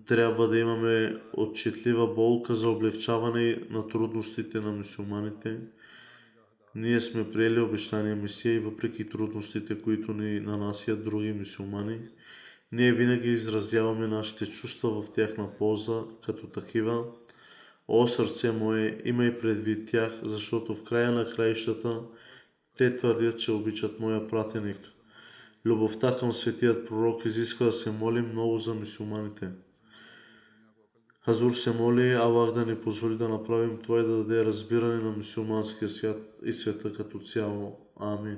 Трябва 0.06 0.48
да 0.48 0.60
имаме 0.60 1.22
отчетлива 1.34 2.14
болка 2.14 2.56
за 2.56 2.70
облегчаване 2.70 3.62
на 3.70 3.88
трудностите 3.88 4.60
на 4.60 4.72
мусулманите. 4.72 5.60
Ние 6.76 7.02
сме 7.02 7.32
приели 7.32 7.60
обещания 7.60 8.16
Месия 8.16 8.54
и 8.54 8.60
въпреки 8.60 9.10
трудностите, 9.10 9.82
които 9.82 10.14
ни 10.14 10.40
нанасят 10.40 11.04
други 11.04 11.34
мусулмани, 11.34 12.00
ние 12.72 12.94
винаги 12.94 13.32
изразяваме 13.32 14.08
нашите 14.08 14.46
чувства 14.46 15.02
в 15.02 15.12
тяхна 15.14 15.58
полза 15.58 16.02
като 16.26 16.48
такива. 16.48 17.04
О, 17.88 18.08
сърце 18.08 18.52
мое, 18.52 19.02
имай 19.06 19.38
предвид 19.38 19.92
тях, 19.92 20.20
защото 20.24 20.76
в 20.76 20.84
края 20.84 21.12
на 21.12 21.30
краищата 21.30 22.02
те 22.78 22.96
твърдят, 22.96 23.40
че 23.40 23.52
обичат 23.52 24.00
моя 24.00 24.28
пратеник. 24.28 24.78
Любовта 25.66 26.18
към 26.20 26.34
светият 26.34 26.88
пророк 26.88 27.26
изисква 27.26 27.66
да 27.66 27.72
се 27.72 27.92
молим 27.92 28.30
много 28.32 28.58
за 28.58 28.74
мусулманите. 28.74 29.50
Хазур 31.26 31.54
се 31.54 31.72
моли 31.72 32.14
Аллах 32.14 32.52
да 32.52 32.66
ни 32.66 32.76
позволи 32.76 33.18
да 33.18 33.30
направим 33.30 33.78
това 33.84 34.00
и 34.00 34.04
да 34.04 34.18
даде 34.18 34.46
разбиране 34.46 35.04
на 35.04 35.12
мусулманския 35.12 35.90
свят 35.90 36.40
и 36.46 36.54
света 36.54 36.94
като 36.94 37.20
цяло. 37.20 37.80
Амин. 38.00 38.38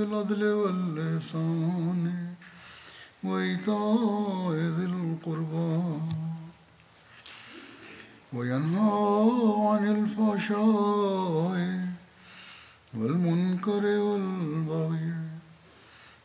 بالعدل 0.00 0.44
واللسان. 0.44 2.34
وإيتاء 3.24 4.52
ذي 4.52 4.84
القربى. 4.84 5.82
وينهى 8.32 9.32
عن 9.68 9.82
الفحشاء 9.96 11.88
والمنكر 12.94 13.84
والبغي. 13.86 15.14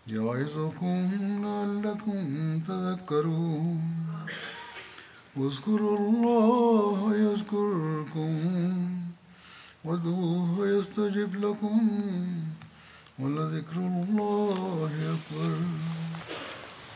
يعظكم 0.08 1.10
لعلكم 1.44 2.60
تذكرون. 2.60 3.82
واذكروا 5.36 6.00
الله 6.00 7.16
يذكركم. 7.16 8.36
وادعوه 9.86 10.68
يستجب 10.68 11.36
لكم. 11.46 12.00
ولذكر 13.19 13.77
الله 13.77 14.91
أكبر 15.15 15.57